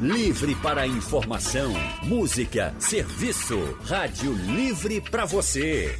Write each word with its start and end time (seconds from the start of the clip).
Livre 0.00 0.54
para 0.54 0.86
informação, 0.86 1.74
música, 2.04 2.72
serviço. 2.78 3.58
Rádio 3.84 4.32
Livre 4.32 4.98
para 4.98 5.26
você. 5.26 5.94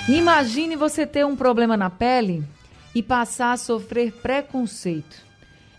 Imagine 0.08 0.76
você 0.76 1.04
ter 1.04 1.26
um 1.26 1.34
problema 1.34 1.76
na 1.76 1.90
pele 1.90 2.44
e 2.94 3.02
passar 3.02 3.54
a 3.54 3.56
sofrer 3.56 4.12
preconceito. 4.12 5.29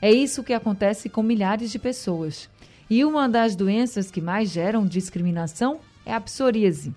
É 0.02 0.12
isso 0.12 0.44
que 0.44 0.54
acontece 0.54 1.10
com 1.10 1.22
milhares 1.22 1.72
de 1.72 1.78
pessoas. 1.78 2.50
E 2.90 3.06
uma 3.06 3.30
das 3.30 3.56
doenças 3.56 4.10
que 4.10 4.20
mais 4.20 4.50
geram 4.50 4.86
discriminação 4.86 5.80
é 6.06 6.14
a 6.14 6.20
psoríase. 6.20 6.94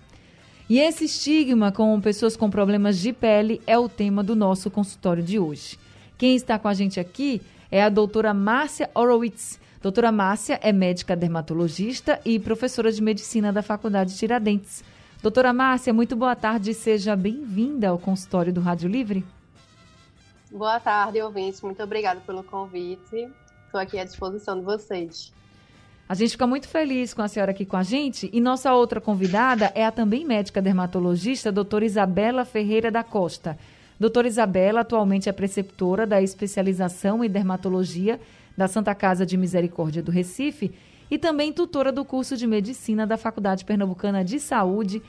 E 0.67 0.79
esse 0.79 1.05
estigma 1.05 1.71
com 1.71 2.01
pessoas 2.01 2.35
com 2.35 2.49
problemas 2.49 2.97
de 2.99 3.13
pele 3.13 3.61
é 3.67 3.77
o 3.77 3.87
tema 3.87 4.23
do 4.23 4.35
nosso 4.35 4.71
consultório 4.71 5.21
de 5.21 5.37
hoje. 5.37 5.77
Quem 6.17 6.35
está 6.35 6.57
com 6.57 6.67
a 6.67 6.73
gente 6.73 6.99
aqui 6.99 7.41
é 7.69 7.83
a 7.83 7.89
doutora 7.89 8.33
Márcia 8.33 8.89
Horowitz. 8.95 9.59
Doutora 9.81 10.11
Márcia 10.11 10.59
é 10.63 10.73
médica 10.73 11.15
dermatologista 11.15 12.19
e 12.25 12.39
professora 12.39 12.91
de 12.91 13.03
medicina 13.03 13.53
da 13.53 13.61
Faculdade 13.61 14.17
Tiradentes. 14.17 14.83
Doutora 15.21 15.53
Márcia, 15.53 15.93
muito 15.93 16.15
boa 16.15 16.35
tarde 16.35 16.71
e 16.71 16.73
seja 16.73 17.15
bem-vinda 17.15 17.89
ao 17.89 17.99
consultório 17.99 18.51
do 18.51 18.61
Rádio 18.61 18.89
Livre. 18.89 19.23
Boa 20.55 20.79
tarde, 20.79 21.21
ouvintes. 21.21 21.59
Muito 21.59 21.83
obrigada 21.83 22.21
pelo 22.21 22.41
convite. 22.41 23.29
Estou 23.65 23.77
aqui 23.77 23.99
à 23.99 24.05
disposição 24.05 24.57
de 24.57 24.63
vocês. 24.63 25.33
A 26.07 26.15
gente 26.15 26.31
fica 26.31 26.47
muito 26.47 26.65
feliz 26.69 27.13
com 27.13 27.21
a 27.21 27.27
senhora 27.27 27.51
aqui 27.51 27.65
com 27.65 27.75
a 27.75 27.83
gente. 27.83 28.29
E 28.31 28.39
nossa 28.39 28.73
outra 28.73 29.01
convidada 29.01 29.69
é 29.75 29.85
a 29.85 29.91
também 29.91 30.23
médica 30.23 30.61
dermatologista, 30.61 31.51
doutora 31.51 31.83
Isabela 31.83 32.45
Ferreira 32.45 32.89
da 32.89 33.03
Costa. 33.03 33.57
Doutora 33.99 34.29
Isabela 34.29 34.79
atualmente 34.79 35.27
é 35.27 35.33
preceptora 35.33 36.07
da 36.07 36.21
especialização 36.21 37.21
em 37.21 37.29
dermatologia 37.29 38.17
da 38.55 38.69
Santa 38.69 38.95
Casa 38.95 39.25
de 39.25 39.35
Misericórdia 39.35 40.01
do 40.01 40.09
Recife 40.09 40.73
e 41.11 41.17
também 41.17 41.51
tutora 41.51 41.91
do 41.91 42.05
curso 42.05 42.37
de 42.37 42.47
medicina 42.47 43.05
da 43.05 43.17
Faculdade 43.17 43.65
Pernambucana 43.65 44.23
de 44.23 44.39
Saúde. 44.39 45.03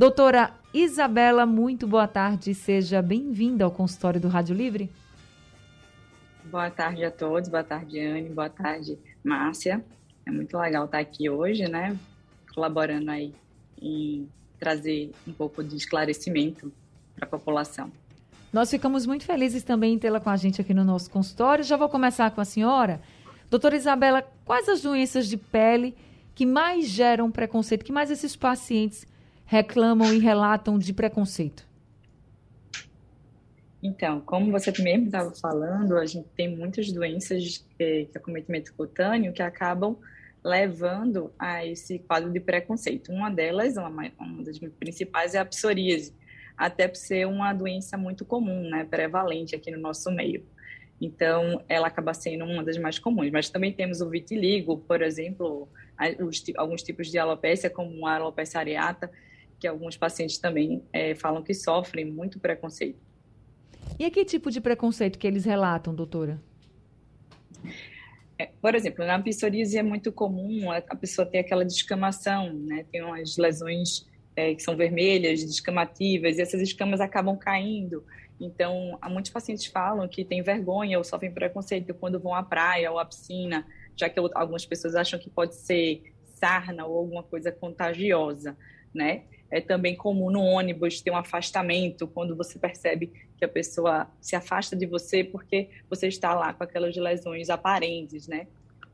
Doutora 0.00 0.54
Isabela, 0.72 1.44
muito 1.44 1.86
boa 1.86 2.08
tarde. 2.08 2.54
Seja 2.54 3.02
bem-vinda 3.02 3.66
ao 3.66 3.70
consultório 3.70 4.18
do 4.18 4.28
Rádio 4.28 4.56
Livre. 4.56 4.90
Boa 6.44 6.70
tarde 6.70 7.04
a 7.04 7.10
todos. 7.10 7.50
Boa 7.50 7.62
tarde, 7.62 8.00
Anne. 8.00 8.30
Boa 8.30 8.48
tarde, 8.48 8.98
Márcia. 9.22 9.84
É 10.24 10.30
muito 10.30 10.56
legal 10.56 10.86
estar 10.86 11.00
aqui 11.00 11.28
hoje, 11.28 11.68
né? 11.68 11.94
Colaborando 12.54 13.10
aí 13.10 13.34
em 13.78 14.26
trazer 14.58 15.12
um 15.28 15.34
pouco 15.34 15.62
de 15.62 15.76
esclarecimento 15.76 16.72
para 17.14 17.26
a 17.26 17.28
população. 17.28 17.92
Nós 18.50 18.70
ficamos 18.70 19.04
muito 19.04 19.26
felizes 19.26 19.62
também 19.62 19.92
em 19.92 19.98
tê-la 19.98 20.18
com 20.18 20.30
a 20.30 20.36
gente 20.38 20.62
aqui 20.62 20.72
no 20.72 20.82
nosso 20.82 21.10
consultório. 21.10 21.62
Já 21.62 21.76
vou 21.76 21.90
começar 21.90 22.30
com 22.30 22.40
a 22.40 22.46
senhora. 22.46 23.02
Doutora 23.50 23.76
Isabela, 23.76 24.26
quais 24.46 24.66
as 24.66 24.80
doenças 24.80 25.28
de 25.28 25.36
pele 25.36 25.94
que 26.34 26.46
mais 26.46 26.88
geram 26.88 27.30
preconceito, 27.30 27.84
que 27.84 27.92
mais 27.92 28.10
esses 28.10 28.34
pacientes 28.34 29.09
reclamam 29.50 30.14
e 30.14 30.20
relatam 30.20 30.78
de 30.78 30.92
preconceito? 30.92 31.66
Então, 33.82 34.20
como 34.20 34.52
você 34.52 34.72
mesmo 34.80 35.06
estava 35.06 35.32
falando, 35.32 35.96
a 35.96 36.06
gente 36.06 36.28
tem 36.36 36.56
muitas 36.56 36.92
doenças 36.92 37.42
de, 37.76 38.04
de 38.04 38.10
acometimento 38.14 38.72
cutâneo 38.74 39.32
que 39.32 39.42
acabam 39.42 39.98
levando 40.44 41.32
a 41.36 41.66
esse 41.66 41.98
quadro 41.98 42.30
de 42.30 42.38
preconceito. 42.38 43.10
Uma 43.10 43.28
delas, 43.28 43.76
uma, 43.76 44.12
uma 44.20 44.44
das 44.44 44.56
principais, 44.78 45.34
é 45.34 45.40
a 45.40 45.44
psoríase, 45.44 46.14
até 46.56 46.86
por 46.86 46.96
ser 46.96 47.26
uma 47.26 47.52
doença 47.52 47.98
muito 47.98 48.24
comum, 48.24 48.70
né, 48.70 48.84
prevalente 48.84 49.56
aqui 49.56 49.72
no 49.72 49.80
nosso 49.80 50.12
meio. 50.12 50.46
Então, 51.00 51.60
ela 51.68 51.88
acaba 51.88 52.14
sendo 52.14 52.44
uma 52.44 52.62
das 52.62 52.78
mais 52.78 53.00
comuns. 53.00 53.32
Mas 53.32 53.50
também 53.50 53.72
temos 53.72 54.00
o 54.00 54.08
vitiligo, 54.08 54.78
por 54.78 55.02
exemplo, 55.02 55.68
alguns 56.56 56.84
tipos 56.84 57.10
de 57.10 57.18
alopecia, 57.18 57.68
como 57.68 58.06
a 58.06 58.14
alopecia 58.14 58.60
areata, 58.60 59.10
que 59.60 59.68
alguns 59.68 59.96
pacientes 59.96 60.38
também 60.38 60.82
é, 60.92 61.14
falam 61.14 61.42
que 61.42 61.52
sofrem 61.52 62.04
muito 62.04 62.40
preconceito. 62.40 62.98
E 63.98 64.04
a 64.04 64.10
que 64.10 64.24
tipo 64.24 64.50
de 64.50 64.60
preconceito 64.60 65.18
que 65.18 65.26
eles 65.26 65.44
relatam, 65.44 65.94
doutora? 65.94 66.40
É, 68.38 68.46
por 68.60 68.74
exemplo, 68.74 69.04
na 69.04 69.20
psoríase 69.20 69.76
é 69.76 69.82
muito 69.82 70.10
comum 70.10 70.70
a 70.70 70.96
pessoa 70.96 71.26
ter 71.26 71.38
aquela 71.38 71.64
descamação, 71.64 72.54
né? 72.54 72.86
Tem 72.90 73.02
umas 73.02 73.36
lesões 73.36 74.08
é, 74.34 74.54
que 74.54 74.62
são 74.62 74.74
vermelhas, 74.74 75.44
descamativas, 75.44 76.38
e 76.38 76.40
essas 76.40 76.62
escamas 76.62 77.02
acabam 77.02 77.36
caindo. 77.36 78.02
Então, 78.40 78.96
há 79.02 79.10
muitos 79.10 79.30
pacientes 79.30 79.66
falam 79.66 80.08
que 80.08 80.24
têm 80.24 80.42
vergonha 80.42 80.96
ou 80.96 81.04
sofrem 81.04 81.30
preconceito 81.30 81.92
quando 81.92 82.18
vão 82.18 82.34
à 82.34 82.42
praia 82.42 82.90
ou 82.90 82.98
à 82.98 83.04
piscina, 83.04 83.66
já 83.94 84.08
que 84.08 84.18
algumas 84.18 84.64
pessoas 84.64 84.94
acham 84.94 85.20
que 85.20 85.28
pode 85.28 85.56
ser 85.56 86.02
sarna 86.24 86.86
ou 86.86 86.96
alguma 86.96 87.22
coisa 87.22 87.52
contagiosa, 87.52 88.56
né? 88.94 89.24
É 89.50 89.60
também 89.60 89.96
comum 89.96 90.30
no 90.30 90.42
ônibus 90.42 91.00
ter 91.00 91.10
um 91.10 91.16
afastamento 91.16 92.06
quando 92.06 92.36
você 92.36 92.58
percebe 92.58 93.12
que 93.36 93.44
a 93.44 93.48
pessoa 93.48 94.08
se 94.20 94.36
afasta 94.36 94.76
de 94.76 94.86
você 94.86 95.24
porque 95.24 95.70
você 95.88 96.06
está 96.06 96.34
lá 96.34 96.52
com 96.54 96.62
aquelas 96.62 96.96
lesões 96.96 97.50
aparentes, 97.50 98.28
né? 98.28 98.46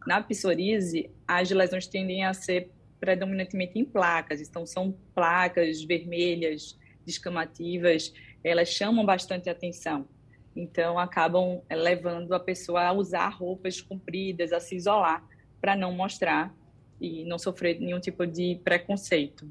Na 0.07 0.23
psoríase, 0.23 1.11
as 1.27 1.51
lesões 1.51 1.87
tendem 1.87 2.25
a 2.25 2.33
ser 2.33 2.71
predominantemente 3.01 3.79
em 3.79 3.85
placas, 3.85 4.41
então 4.41 4.65
são 4.65 4.97
placas 5.15 5.83
vermelhas, 5.83 6.79
descamativas, 7.05 8.15
elas 8.43 8.69
chamam 8.69 9.05
bastante 9.05 9.51
atenção. 9.51 10.09
Então 10.55 10.99
acabam 10.99 11.61
levando 11.71 12.33
a 12.33 12.41
pessoa 12.41 12.85
a 12.85 12.93
usar 12.93 13.29
roupas 13.29 13.81
compridas, 13.81 14.53
a 14.53 14.61
se 14.61 14.75
isolar 14.75 15.23
para 15.61 15.77
não 15.77 15.93
mostrar 15.93 16.55
e 17.01 17.25
não 17.25 17.39
sofrer 17.39 17.79
nenhum 17.79 18.01
tipo 18.01 18.27
de 18.27 18.59
preconceito. 18.65 19.47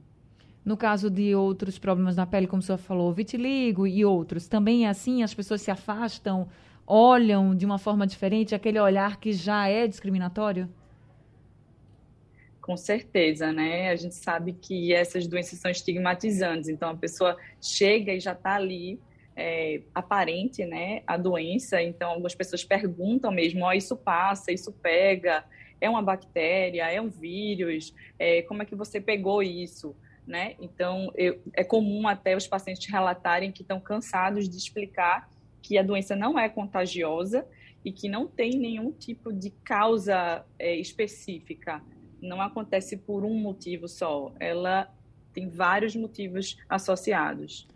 No 0.65 0.75
caso 0.75 1.11
de 1.11 1.35
outros 1.35 1.77
problemas 1.77 2.15
na 2.15 2.25
pele, 2.25 2.47
como 2.47 2.59
o 2.59 2.63
senhor 2.63 2.79
falou, 2.79 3.13
vitiligo 3.13 3.85
e 3.85 4.03
outros, 4.03 4.47
também 4.47 4.87
é 4.87 4.89
assim? 4.89 5.21
As 5.21 5.31
pessoas 5.31 5.61
se 5.61 5.69
afastam, 5.69 6.49
olham 6.87 7.55
de 7.55 7.67
uma 7.67 7.77
forma 7.77 8.07
diferente, 8.07 8.55
aquele 8.55 8.79
olhar 8.79 9.19
que 9.19 9.31
já 9.31 9.67
é 9.67 9.85
discriminatório? 9.87 10.67
Com 12.59 12.75
certeza, 12.75 13.51
né? 13.51 13.91
A 13.91 13.95
gente 13.95 14.15
sabe 14.15 14.53
que 14.53 14.91
essas 14.91 15.27
doenças 15.27 15.59
são 15.59 15.69
estigmatizantes, 15.69 16.67
então 16.67 16.89
a 16.89 16.95
pessoa 16.95 17.37
chega 17.61 18.11
e 18.11 18.19
já 18.19 18.31
está 18.31 18.55
ali 18.55 18.99
é, 19.35 19.81
aparente, 19.93 20.65
né? 20.65 21.03
A 21.05 21.15
doença, 21.15 21.79
então 21.79 22.09
algumas 22.09 22.33
pessoas 22.33 22.63
perguntam 22.63 23.31
mesmo: 23.31 23.65
ó, 23.65 23.69
oh, 23.69 23.73
isso 23.73 23.95
passa, 23.95 24.51
isso 24.51 24.71
pega, 24.71 25.45
é 25.79 25.87
uma 25.87 26.01
bactéria, 26.01 26.91
é 26.91 26.99
um 26.99 27.07
vírus, 27.07 27.93
é, 28.17 28.41
como 28.41 28.63
é 28.63 28.65
que 28.65 28.73
você 28.73 28.99
pegou 28.99 29.43
isso? 29.43 29.95
Né? 30.27 30.55
Então, 30.59 31.11
eu, 31.15 31.39
é 31.53 31.63
comum 31.63 32.07
até 32.07 32.35
os 32.35 32.47
pacientes 32.47 32.85
relatarem 32.87 33.51
que 33.51 33.61
estão 33.61 33.79
cansados 33.79 34.49
de 34.49 34.57
explicar 34.57 35.29
que 35.61 35.77
a 35.77 35.83
doença 35.83 36.15
não 36.15 36.37
é 36.37 36.47
contagiosa 36.49 37.45
e 37.83 37.91
que 37.91 38.09
não 38.09 38.27
tem 38.27 38.57
nenhum 38.57 38.91
tipo 38.91 39.31
de 39.31 39.51
causa 39.63 40.43
é, 40.57 40.75
específica. 40.75 41.81
Não 42.21 42.41
acontece 42.41 42.97
por 42.97 43.23
um 43.23 43.35
motivo 43.35 43.87
só. 43.87 44.31
Ela 44.39 44.91
tem 45.33 45.47
vários 45.49 45.95
motivos 45.95 46.57
associados. 46.67 47.67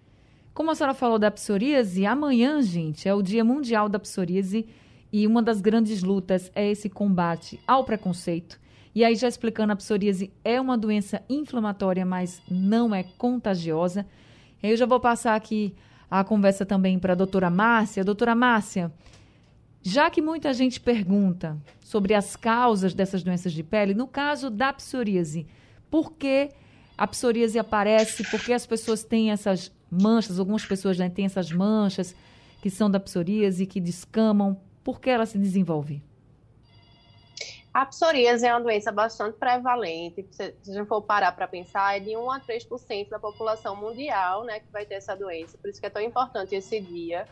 Como 0.53 0.71
a 0.71 0.75
senhora 0.75 0.93
falou 0.93 1.19
da 1.19 1.29
psoríase, 1.29 2.05
amanhã, 2.05 2.61
gente, 2.61 3.07
é 3.07 3.13
o 3.13 3.21
Dia 3.21 3.43
Mundial 3.43 3.87
da 3.87 3.99
Psoríase 3.99 4.67
e 5.11 5.25
uma 5.27 5.41
das 5.41 5.61
grandes 5.61 6.03
lutas 6.03 6.51
é 6.55 6.69
esse 6.69 6.89
combate 6.89 7.59
ao 7.67 7.83
preconceito 7.83 8.59
e 8.93 9.03
aí, 9.03 9.15
já 9.15 9.27
explicando, 9.27 9.71
a 9.73 9.75
psoríase 9.75 10.31
é 10.43 10.59
uma 10.59 10.77
doença 10.77 11.21
inflamatória, 11.29 12.05
mas 12.05 12.41
não 12.49 12.93
é 12.93 13.03
contagiosa. 13.03 14.05
Eu 14.61 14.75
já 14.75 14.85
vou 14.85 14.99
passar 14.99 15.35
aqui 15.35 15.75
a 16.09 16.23
conversa 16.23 16.65
também 16.65 16.97
para 16.97 17.13
a 17.13 17.15
doutora 17.15 17.49
Márcia. 17.49 18.03
Doutora 18.03 18.33
Márcia, 18.33 18.91
já 19.81 20.09
que 20.09 20.21
muita 20.21 20.53
gente 20.53 20.79
pergunta 20.79 21.57
sobre 21.79 22.13
as 22.13 22.35
causas 22.35 22.93
dessas 22.93 23.23
doenças 23.23 23.53
de 23.53 23.63
pele, 23.63 23.93
no 23.93 24.07
caso 24.07 24.49
da 24.49 24.73
psoríase, 24.73 25.45
por 25.89 26.13
que 26.13 26.49
a 26.97 27.07
psoríase 27.07 27.59
aparece? 27.59 28.23
Por 28.29 28.41
que 28.41 28.51
as 28.51 28.65
pessoas 28.65 29.03
têm 29.03 29.31
essas 29.31 29.71
manchas? 29.89 30.39
Algumas 30.39 30.65
pessoas 30.65 30.97
né, 30.97 31.09
têm 31.09 31.25
essas 31.25 31.51
manchas 31.51 32.15
que 32.61 32.69
são 32.69 32.89
da 32.89 32.99
psoríase, 32.99 33.65
que 33.65 33.79
descamam. 33.79 34.59
Por 34.83 34.99
que 34.99 35.09
ela 35.09 35.25
se 35.25 35.37
desenvolve? 35.37 36.01
A 37.73 37.85
psoríase 37.85 38.45
é 38.45 38.53
uma 38.53 38.61
doença 38.61 38.91
bastante 38.91 39.37
prevalente. 39.37 40.27
Se 40.31 40.43
a 40.43 40.73
gente 40.73 40.87
for 40.87 41.01
parar 41.01 41.31
para 41.33 41.47
pensar, 41.47 41.95
é 41.97 41.99
de 41.99 42.17
1 42.17 42.31
a 42.31 42.39
3% 42.39 43.09
da 43.09 43.19
população 43.19 43.75
mundial 43.75 44.43
né, 44.43 44.59
que 44.59 44.71
vai 44.71 44.85
ter 44.85 44.95
essa 44.95 45.15
doença. 45.15 45.57
Por 45.57 45.69
isso 45.69 45.79
que 45.79 45.85
é 45.85 45.89
tão 45.89 46.01
importante 46.01 46.55
esse 46.55 46.79
dia 46.79 47.27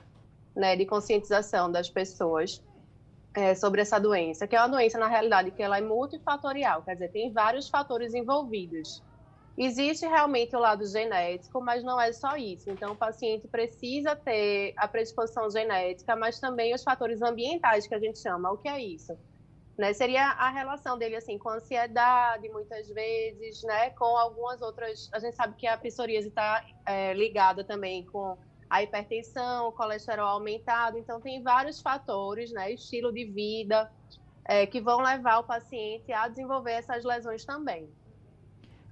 né, 0.55 0.75
de 0.75 0.85
conscientização 0.85 1.71
das 1.71 1.89
pessoas. 1.89 2.61
é, 3.37 3.53
sobre 3.53 3.81
essa 3.81 3.99
doença, 3.99 4.47
que 4.47 4.55
é 4.55 4.59
uma 4.59 4.67
doença, 4.69 4.97
na 4.97 5.07
realidade, 5.07 5.51
que 5.51 5.61
ela 5.61 5.77
é 5.77 5.81
multifatorial, 5.81 6.81
quer 6.81 6.93
dizer, 6.95 7.11
tem 7.11 7.31
vários 7.31 7.69
fatores 7.69 8.15
envolvidos. 8.15 9.03
Existe 9.55 10.07
realmente 10.07 10.55
o 10.55 10.59
lado 10.59 10.85
genético, 10.85 11.61
mas 11.61 11.83
não 11.83 12.01
é 12.01 12.11
só 12.13 12.35
isso. 12.35 12.69
Então, 12.71 12.93
o 12.93 12.95
paciente 12.95 13.47
precisa 13.47 14.15
ter 14.15 14.73
a 14.77 14.87
predisposição 14.87 15.49
genética, 15.51 16.15
mas 16.15 16.39
também 16.39 16.73
os 16.73 16.83
fatores 16.83 17.21
ambientais 17.21 17.87
que 17.87 17.93
a 17.93 17.99
gente 17.99 18.19
chama. 18.19 18.51
O 18.51 18.57
que 18.57 18.67
é 18.67 18.79
isso? 18.83 19.15
Né? 19.77 19.93
Seria 19.93 20.31
a 20.31 20.49
relação 20.49 20.97
dele 20.97 21.15
assim 21.15 21.37
com 21.37 21.49
ansiedade, 21.49 22.49
muitas 22.49 22.89
vezes, 22.89 23.61
né? 23.63 23.91
Com 23.91 24.17
algumas 24.17 24.61
outras. 24.61 25.07
A 25.13 25.19
gente 25.19 25.35
sabe 25.35 25.55
que 25.55 25.67
a 25.67 25.77
psoríase 25.77 26.29
está 26.29 26.65
é, 26.85 27.13
ligada 27.13 27.63
também 27.63 28.03
com 28.05 28.35
a 28.69 28.81
hipertensão, 28.81 29.67
o 29.67 29.71
colesterol 29.71 30.27
aumentado. 30.27 30.97
Então, 30.97 31.21
tem 31.21 31.43
vários 31.43 31.79
fatores, 31.79 32.51
né? 32.51 32.71
Estilo 32.73 33.13
de 33.13 33.25
vida, 33.25 33.91
é, 34.43 34.65
que 34.65 34.81
vão 34.81 34.99
levar 35.01 35.39
o 35.39 35.43
paciente 35.43 36.11
a 36.11 36.27
desenvolver 36.27 36.71
essas 36.71 37.03
lesões 37.03 37.45
também. 37.45 37.87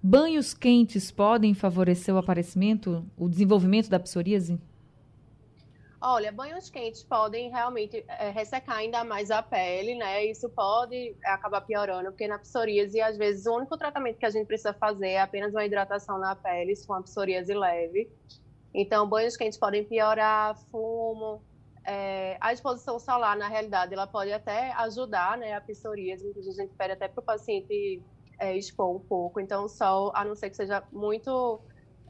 Banhos 0.04 0.54
quentes 0.54 1.10
podem 1.10 1.56
favorecer 1.56 2.14
o 2.14 2.20
aparecimento, 2.20 3.04
o 3.18 3.28
desenvolvimento 3.28 3.90
da 3.90 4.00
psoríase? 4.00 4.62
Olha, 6.08 6.32
banhos 6.32 6.70
quentes 6.70 7.04
podem 7.04 7.50
realmente 7.50 8.06
é, 8.08 8.30
ressecar 8.30 8.78
ainda 8.78 9.04
mais 9.04 9.32
a 9.32 9.42
pele, 9.42 9.96
né? 9.96 10.24
Isso 10.24 10.48
pode 10.52 11.18
acabar 11.26 11.62
piorando, 11.62 12.12
porque 12.12 12.28
na 12.28 12.38
psoríase, 12.38 13.02
às 13.02 13.18
vezes, 13.18 13.48
o 13.48 13.56
único 13.56 13.76
tratamento 13.76 14.20
que 14.20 14.26
a 14.28 14.30
gente 14.30 14.46
precisa 14.46 14.72
fazer 14.72 15.10
é 15.10 15.22
apenas 15.22 15.52
uma 15.52 15.66
hidratação 15.66 16.20
na 16.20 16.36
pele, 16.36 16.76
se 16.76 16.86
for 16.86 16.94
uma 16.94 17.02
psoríase 17.02 17.56
leve. 17.56 18.08
Então, 18.72 19.10
banhos 19.10 19.36
quentes 19.36 19.58
podem 19.58 19.84
piorar, 19.84 20.56
fumo. 20.70 21.42
É, 21.84 22.38
a 22.40 22.54
exposição 22.54 23.00
solar, 23.00 23.36
na 23.36 23.48
realidade, 23.48 23.96
ela 23.96 24.06
pode 24.06 24.32
até 24.32 24.74
ajudar, 24.74 25.40
né? 25.40 25.54
A 25.54 25.62
psoríase, 25.62 26.32
a 26.38 26.62
gente 26.62 26.76
pede 26.76 26.94
até 26.94 27.08
para 27.08 27.20
o 27.20 27.26
paciente 27.26 28.04
é, 28.40 28.56
expor 28.56 28.96
um 28.96 29.00
pouco. 29.00 29.40
Então, 29.40 29.66
o 29.66 29.68
sol, 29.68 30.12
a 30.14 30.24
não 30.24 30.36
ser 30.36 30.52
que 30.52 30.56
seja 30.56 30.84
muito. 30.92 31.60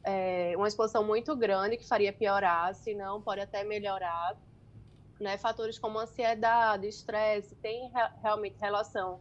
É, 0.07 0.53
uma 0.55 0.67
exposição 0.67 1.03
muito 1.03 1.35
grande 1.35 1.77
que 1.77 1.87
faria 1.87 2.13
piorar, 2.13 2.75
se 2.75 2.93
não, 2.93 3.19
pode 3.19 3.41
até 3.41 3.63
melhorar. 3.63 4.37
Né? 5.19 5.37
Fatores 5.37 5.79
como 5.79 5.97
ansiedade, 5.97 6.87
estresse, 6.87 7.55
tem 7.55 7.89
re 7.89 8.09
realmente 8.21 8.55
relação 8.59 9.19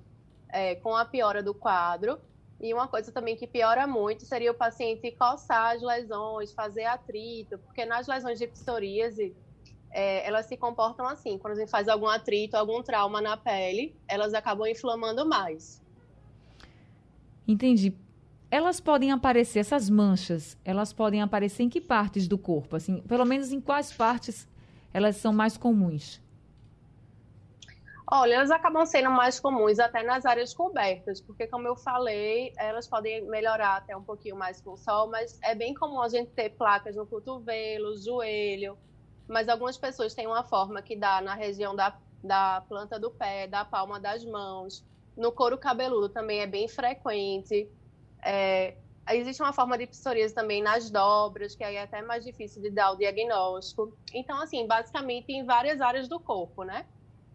é, 0.51 0.75
com 0.75 0.95
a 0.95 1.05
piora 1.05 1.43
do 1.43 1.55
quadro. 1.55 2.21
E 2.61 2.73
uma 2.73 2.87
coisa 2.87 3.11
também 3.11 3.35
que 3.35 3.47
piora 3.47 3.87
muito 3.87 4.25
seria 4.25 4.51
o 4.51 4.55
paciente 4.55 5.11
coçar 5.13 5.75
as 5.75 5.83
lesões, 5.83 6.53
fazer 6.53 6.85
atrito, 6.85 7.59
porque 7.59 7.85
nas 7.87 8.07
lesões 8.07 8.39
de 8.39 8.47
psoríase, 8.47 9.35
é, 9.91 10.27
elas 10.27 10.47
se 10.47 10.57
comportam 10.57 11.07
assim. 11.07 11.39
Quando 11.39 11.55
a 11.55 11.61
gente 11.61 11.71
faz 11.71 11.89
algum 11.89 12.09
atrito, 12.09 12.57
algum 12.57 12.83
trauma 12.83 13.21
na 13.23 13.37
pele, 13.37 13.97
elas 14.07 14.35
acabam 14.35 14.67
inflamando 14.67 15.27
mais. 15.27 15.83
Entendi. 17.47 17.95
Elas 18.55 18.79
podem 18.79 19.11
aparecer, 19.11 19.59
essas 19.59 19.91
manchas, 19.91 20.57
elas 20.65 20.93
podem 20.93 21.21
aparecer 21.21 21.65
em 21.65 21.69
que 21.69 21.81
partes 21.81 22.29
do 22.29 22.39
corpo? 22.39 22.77
Assim, 22.77 23.01
pelo 23.01 23.25
menos 23.25 23.51
em 23.51 23.61
quais 23.61 23.93
partes 23.93 24.49
elas 24.93 25.17
são 25.17 25.33
mais 25.33 25.57
comuns? 25.57 26.23
Olha, 28.09 28.35
elas 28.35 28.53
acabam 28.53 28.87
sendo 28.87 29.11
mais 29.11 29.41
comuns 29.41 29.81
até 29.81 30.05
nas 30.05 30.25
áreas 30.25 30.55
cobertas, 30.55 31.21
porque, 31.21 31.49
como 31.49 31.67
eu 31.67 31.75
falei, 31.75 32.53
elas 32.57 32.87
podem 32.87 33.27
melhorar 33.27 33.79
até 33.79 33.97
um 33.97 34.05
pouquinho 34.05 34.37
mais 34.37 34.61
com 34.61 34.75
o 34.75 34.77
sol, 34.77 35.11
mas 35.11 35.37
é 35.43 35.53
bem 35.57 35.75
comum 35.75 36.01
a 36.01 36.09
gente 36.09 36.31
ter 36.31 36.51
placas 36.51 36.95
no 36.95 37.09
cotovelo, 37.09 38.01
joelho, 38.01 38.79
mas 39.27 39.49
algumas 39.49 39.77
pessoas 39.77 40.15
têm 40.15 40.29
uma 40.29 40.45
forma 40.45 40.81
que 40.81 40.95
dá 40.95 41.21
na 41.21 41.35
região 41.35 41.75
da, 41.75 41.99
da 42.23 42.61
planta 42.69 43.01
do 43.01 43.11
pé, 43.11 43.49
da 43.49 43.65
palma 43.65 43.99
das 43.99 44.25
mãos. 44.25 44.87
No 45.17 45.33
couro 45.33 45.59
cabeludo 45.59 46.09
também 46.09 46.39
é 46.39 46.47
bem 46.47 46.69
frequente. 46.69 47.69
É, 48.25 48.75
existe 49.13 49.43
uma 49.43 49.53
forma 49.53 49.77
de 49.77 49.87
psoríase 49.87 50.35
também 50.35 50.63
nas 50.63 50.91
dobras, 50.91 51.55
que 51.55 51.63
aí 51.63 51.77
é 51.77 51.83
até 51.83 52.01
mais 52.01 52.25
difícil 52.25 52.63
de 52.63 52.71
dar 52.71 52.93
o 52.93 52.97
diagnóstico. 52.97 53.97
Então, 54.13 54.41
assim, 54.41 54.67
basicamente 54.67 55.31
em 55.31 55.45
várias 55.45 55.81
áreas 55.81 56.09
do 56.09 56.19
corpo, 56.19 56.65
né? 56.65 56.87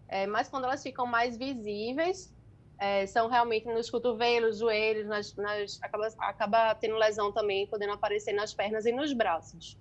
É, 0.08 0.26
mas 0.26 0.50
quando 0.50 0.64
elas 0.64 0.82
ficam 0.82 1.06
mais 1.06 1.38
visíveis, 1.38 2.34
é, 2.80 3.06
são 3.06 3.30
realmente 3.30 3.68
nos 3.68 3.90
cotovelos, 3.90 4.58
joelhos, 4.58 5.06
nas, 5.06 5.36
nas, 5.36 5.80
acaba, 5.84 6.08
acaba 6.18 6.76
tendo 6.76 6.96
lesão 6.96 7.32
também, 7.32 7.68
podendo 7.68 7.94
aparecer 7.94 8.34
nas 8.34 8.54
pernas 8.54 8.86
e 8.86 8.92
nos 8.92 9.14
braços. 9.14 9.78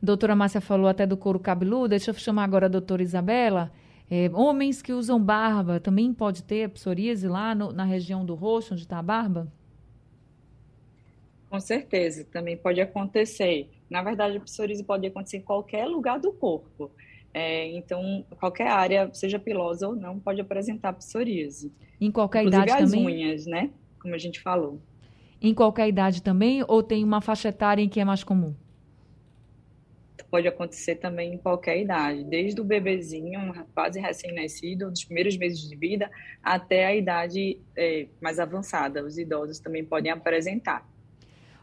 Doutora 0.00 0.36
Márcia 0.36 0.60
falou 0.60 0.86
até 0.86 1.04
do 1.04 1.16
couro 1.16 1.40
cabeludo, 1.40 1.88
deixa 1.88 2.12
eu 2.12 2.14
chamar 2.14 2.44
agora 2.44 2.66
a 2.66 2.68
doutora 2.68 3.02
Isabela. 3.02 3.72
É, 4.08 4.30
homens 4.32 4.80
que 4.80 4.92
usam 4.92 5.20
barba 5.20 5.80
também 5.80 6.14
pode 6.14 6.44
ter 6.44 6.68
psoríase 6.70 7.26
lá 7.26 7.54
no, 7.54 7.72
na 7.72 7.84
região 7.84 8.24
do 8.24 8.34
rosto, 8.34 8.74
onde 8.74 8.84
está 8.84 8.98
a 8.98 9.02
barba? 9.02 9.52
Com 11.48 11.60
certeza, 11.60 12.24
também 12.24 12.56
pode 12.56 12.80
acontecer. 12.80 13.68
Na 13.88 14.02
verdade, 14.02 14.36
a 14.36 14.40
psoríase 14.40 14.84
pode 14.84 15.06
acontecer 15.06 15.38
em 15.38 15.42
qualquer 15.42 15.86
lugar 15.86 16.18
do 16.18 16.32
corpo. 16.32 16.90
É, 17.32 17.66
então, 17.68 18.24
qualquer 18.38 18.68
área, 18.68 19.10
seja 19.12 19.38
pilosa 19.38 19.88
ou 19.88 19.96
não, 19.96 20.18
pode 20.18 20.40
apresentar 20.40 20.92
psoríase. 20.94 21.72
Em 22.00 22.10
qualquer 22.10 22.40
Inclusive 22.42 22.62
idade 22.64 22.82
as 22.82 22.90
também? 22.90 23.06
unhas, 23.06 23.46
né? 23.46 23.70
Como 24.00 24.14
a 24.14 24.18
gente 24.18 24.40
falou. 24.40 24.80
Em 25.40 25.54
qualquer 25.54 25.88
idade 25.88 26.22
também? 26.22 26.64
Ou 26.66 26.82
tem 26.82 27.02
uma 27.02 27.20
faixa 27.20 27.48
etária 27.48 27.82
em 27.82 27.88
que 27.88 28.00
é 28.00 28.04
mais 28.04 28.22
comum? 28.22 28.54
pode 30.30 30.46
acontecer 30.46 30.96
também 30.96 31.34
em 31.34 31.38
qualquer 31.38 31.80
idade, 31.80 32.24
desde 32.24 32.60
o 32.60 32.64
bebezinho, 32.64 33.52
quase 33.74 33.98
recém-nascido, 33.98 34.90
dos 34.90 35.04
primeiros 35.04 35.36
meses 35.36 35.66
de 35.68 35.74
vida, 35.74 36.10
até 36.42 36.86
a 36.86 36.94
idade 36.94 37.58
é, 37.76 38.06
mais 38.20 38.38
avançada. 38.38 39.04
Os 39.04 39.18
idosos 39.18 39.58
também 39.58 39.84
podem 39.84 40.12
apresentar. 40.12 40.86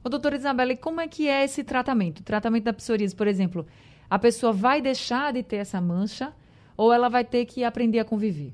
Ô, 0.05 0.09
doutora 0.09 0.35
Isabela, 0.35 0.77
como 0.77 1.01
é 1.01 1.07
que 1.07 1.27
é 1.27 1.43
esse 1.43 1.63
tratamento? 1.63 2.19
O 2.19 2.23
tratamento 2.23 2.65
da 2.65 2.73
psoríase, 2.73 3.15
por 3.15 3.25
exemplo, 3.27 3.65
a 4.07 4.19
pessoa 4.19 4.53
vai 4.53 4.79
deixar 4.79 5.33
de 5.33 5.41
ter 5.41 5.55
essa 5.55 5.81
mancha 5.81 6.31
ou 6.77 6.93
ela 6.93 7.09
vai 7.09 7.25
ter 7.25 7.43
que 7.45 7.63
aprender 7.63 7.97
a 7.97 8.05
conviver? 8.05 8.53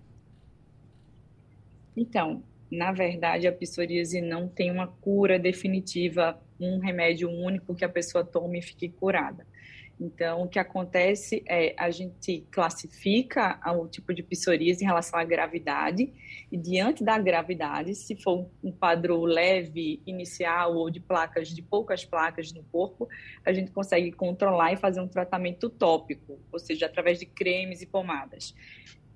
Então, 1.98 2.42
na 2.72 2.94
verdade, 2.94 3.48
a 3.48 3.52
psoríase 3.52 4.22
não 4.22 4.48
tem 4.48 4.72
uma 4.72 4.88
cura 4.88 5.38
definitiva, 5.38 6.42
um 6.58 6.80
remédio 6.80 7.30
único 7.30 7.76
que 7.76 7.84
a 7.84 7.90
pessoa 7.90 8.24
tome 8.24 8.60
e 8.60 8.62
fique 8.62 8.88
curada. 8.88 9.46
Então, 10.02 10.42
o 10.42 10.48
que 10.48 10.58
acontece 10.58 11.44
é 11.48 11.76
a 11.78 11.92
gente 11.92 12.48
classifica 12.50 13.60
o 13.78 13.88
tipo 13.88 14.12
de 14.12 14.24
psoríase 14.24 14.84
em 14.84 14.88
relação 14.88 15.20
à 15.20 15.24
gravidade 15.24 16.12
e 16.52 16.58
diante 16.58 17.04
da 17.04 17.20
gravidade, 17.20 17.94
se 17.94 18.16
for 18.16 18.50
um 18.64 18.72
quadro 18.72 19.24
leve, 19.24 20.02
inicial 20.08 20.76
ou 20.76 20.90
de 20.90 21.00
placas, 21.00 21.50
de 21.50 21.62
poucas 21.62 22.04
placas 22.04 22.52
no 22.52 22.64
corpo, 22.64 23.08
a 23.46 23.54
gente 23.54 23.70
consegue 23.70 24.12
controlar 24.12 24.74
e 24.74 24.78
fazer 24.78 25.02
um 25.02 25.08
tratamento 25.08 25.70
tópico, 25.70 26.40
ou 26.52 26.58
seja, 26.58 26.88
através 26.88 27.20
de 27.20 27.28
cremes 27.28 27.84
e 27.84 27.86
pomadas. 27.86 28.56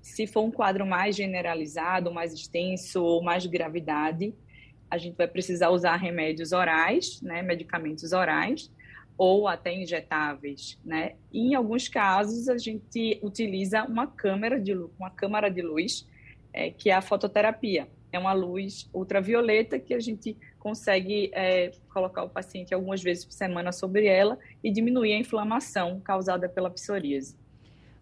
Se 0.04 0.28
for 0.28 0.44
um 0.44 0.52
quadro 0.52 0.86
mais 0.86 1.16
generalizado, 1.16 2.14
mais 2.14 2.32
extenso 2.32 3.04
ou 3.04 3.24
mais 3.24 3.42
de 3.42 3.50
gravidade, 3.50 4.36
a 4.88 5.00
gente 5.00 5.16
vai 5.16 5.28
precisar 5.28 5.70
usar 5.72 5.96
remédios 5.96 6.52
orais, 6.52 7.20
né, 7.24 7.42
medicamentos 7.42 8.14
orais, 8.14 8.72
ou 9.18 9.48
até 9.48 9.74
injetáveis, 9.74 10.78
né? 10.84 11.14
E 11.32 11.52
em 11.52 11.56
alguns 11.56 11.88
casos 11.88 12.50
a 12.50 12.58
gente 12.58 13.20
utiliza 13.24 13.84
uma 13.84 14.08
câmera 14.08 14.60
de 14.60 14.74
luz, 14.74 14.92
uma 15.00 15.10
câmara 15.10 15.50
de 15.50 15.62
luz, 15.62 16.08
é, 16.54 16.70
que 16.70 16.90
é 16.90 16.94
a 16.94 17.02
fototerapia. 17.02 17.88
É 18.12 18.20
uma 18.20 18.34
luz 18.34 18.90
ultravioleta 18.94 19.80
que 19.80 19.94
a 19.94 20.00
gente 20.00 20.38
consegue 20.60 21.30
é, 21.34 21.72
colocar 21.94 22.24
o 22.24 22.30
paciente 22.30 22.74
algumas 22.74 23.02
vezes 23.02 23.26
por 23.26 23.34
semana 23.34 23.72
sobre 23.72 24.06
ela 24.06 24.38
e 24.64 24.72
diminuir 24.72 25.14
a 25.14 25.18
inflamação 25.18 26.00
causada 26.00 26.48
pela 26.48 26.70
psoríase. 26.70 27.38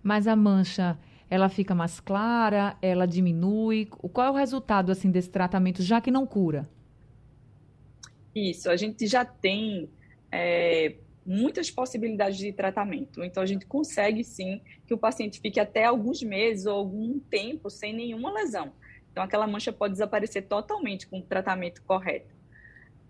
Mas 0.01 0.27
a 0.27 0.35
mancha, 0.35 0.97
ela 1.29 1.49
fica 1.49 1.73
mais 1.73 1.99
clara, 1.99 2.77
ela 2.81 3.07
diminui? 3.07 3.85
Qual 3.85 4.27
é 4.27 4.29
o 4.29 4.35
resultado 4.35 4.91
assim 4.91 5.09
desse 5.09 5.29
tratamento, 5.29 5.81
já 5.81 5.99
que 5.99 6.11
não 6.11 6.25
cura? 6.25 6.69
Isso, 8.35 8.69
a 8.69 8.75
gente 8.75 9.07
já 9.07 9.23
tem 9.23 9.89
é, 10.31 10.95
muitas 11.25 11.71
possibilidades 11.71 12.37
de 12.37 12.51
tratamento. 12.51 13.23
Então, 13.23 13.41
a 13.41 13.45
gente 13.45 13.65
consegue 13.65 14.23
sim 14.23 14.61
que 14.85 14.93
o 14.93 14.97
paciente 14.97 15.39
fique 15.39 15.59
até 15.59 15.85
alguns 15.85 16.21
meses 16.21 16.65
ou 16.65 16.75
algum 16.75 17.19
tempo 17.19 17.69
sem 17.69 17.93
nenhuma 17.93 18.31
lesão. 18.31 18.73
Então, 19.11 19.23
aquela 19.23 19.47
mancha 19.47 19.71
pode 19.71 19.93
desaparecer 19.93 20.47
totalmente 20.47 21.07
com 21.07 21.19
o 21.19 21.21
tratamento 21.21 21.81
correto. 21.83 22.33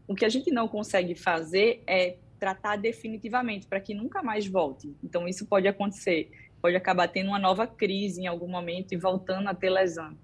O 0.08 0.14
que 0.14 0.26
a 0.26 0.30
gente 0.30 0.52
não 0.52 0.68
consegue 0.68 1.16
fazer 1.16 1.82
é 1.88 2.18
tratar 2.40 2.76
definitivamente 2.76 3.68
para 3.68 3.80
que 3.80 3.94
nunca 3.94 4.22
mais 4.22 4.46
volte. 4.46 4.94
Então, 5.04 5.28
isso 5.28 5.46
pode 5.46 5.68
acontecer. 5.68 6.30
Pode 6.62 6.76
acabar 6.76 7.08
tendo 7.08 7.30
uma 7.30 7.40
nova 7.40 7.66
crise 7.66 8.22
em 8.22 8.28
algum 8.28 8.48
momento 8.48 8.94
e 8.94 8.98
voltando 8.98 9.48
a 9.48 9.54
ter 9.54 9.70
lesão. 9.70 10.18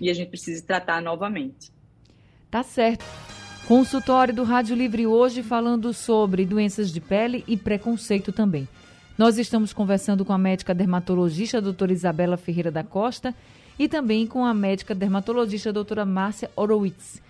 E 0.00 0.10
a 0.10 0.14
gente 0.14 0.28
precisa 0.28 0.64
tratar 0.64 1.00
novamente. 1.00 1.72
Tá 2.50 2.62
certo. 2.62 3.04
Consultório 3.66 4.34
do 4.34 4.44
Rádio 4.44 4.76
Livre 4.76 5.06
hoje 5.06 5.42
falando 5.42 5.94
sobre 5.94 6.44
doenças 6.44 6.92
de 6.92 7.00
pele 7.00 7.42
e 7.48 7.56
preconceito 7.56 8.30
também. 8.30 8.68
Nós 9.16 9.38
estamos 9.38 9.72
conversando 9.72 10.22
com 10.22 10.34
a 10.34 10.38
médica 10.38 10.74
dermatologista, 10.74 11.62
doutora 11.62 11.90
Isabela 11.90 12.36
Ferreira 12.36 12.70
da 12.70 12.84
Costa, 12.84 13.34
e 13.78 13.88
também 13.88 14.26
com 14.26 14.44
a 14.44 14.52
médica 14.52 14.94
dermatologista, 14.94 15.72
doutora 15.72 16.04
Márcia 16.04 16.50
Horowitz. 16.54 17.22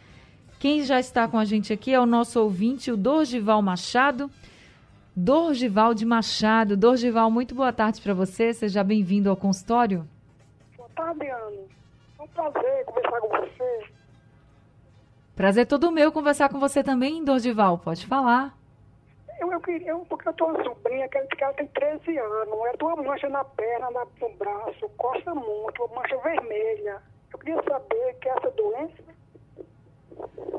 Quem 0.58 0.82
já 0.82 0.98
está 0.98 1.28
com 1.28 1.38
a 1.38 1.44
gente 1.44 1.72
aqui 1.72 1.94
é 1.94 2.00
o 2.00 2.06
nosso 2.06 2.40
ouvinte, 2.40 2.90
o 2.90 2.96
Dorgival 2.96 3.62
Machado. 3.62 4.28
Dorgival 5.14 5.94
de 5.94 6.04
Machado. 6.04 6.76
Dorgival, 6.76 7.30
muito 7.30 7.54
boa 7.54 7.72
tarde 7.72 8.00
para 8.00 8.12
você. 8.12 8.52
Seja 8.52 8.82
bem-vindo 8.82 9.30
ao 9.30 9.36
consultório. 9.36 10.04
Boa 10.76 10.88
tarde, 10.96 11.28
Ana. 11.28 11.62
É 12.18 12.22
um 12.22 12.26
prazer 12.26 12.84
conversar 12.86 13.20
com 13.20 13.28
você. 13.28 14.03
Prazer 15.36 15.66
todo 15.66 15.90
meu 15.90 16.12
conversar 16.12 16.48
com 16.48 16.60
você 16.60 16.82
também, 16.82 17.24
Dorgival. 17.24 17.78
Pode 17.78 18.06
falar. 18.06 18.56
Eu, 19.40 19.50
eu 19.50 19.60
queria, 19.60 19.94
porque 20.08 20.28
eu 20.28 20.32
tenho 20.32 20.50
uma 20.50 20.62
sobrinha 20.62 21.08
que 21.08 21.18
ela 21.42 21.52
tem 21.54 21.66
13 21.66 22.18
anos. 22.18 22.48
Ela 22.48 22.76
tem 22.78 22.88
uma 22.88 23.02
mancha 23.02 23.28
na 23.28 23.44
perna, 23.44 23.90
na, 23.90 24.06
no 24.20 24.28
braço, 24.36 24.88
costa 24.96 25.34
muito, 25.34 25.84
uma 25.84 26.02
mancha 26.02 26.16
vermelha. 26.18 27.02
Eu 27.32 27.38
queria 27.38 27.62
saber 27.68 28.14
que 28.20 28.28
é 28.28 28.32
essa 28.32 28.50
doença. 28.52 29.14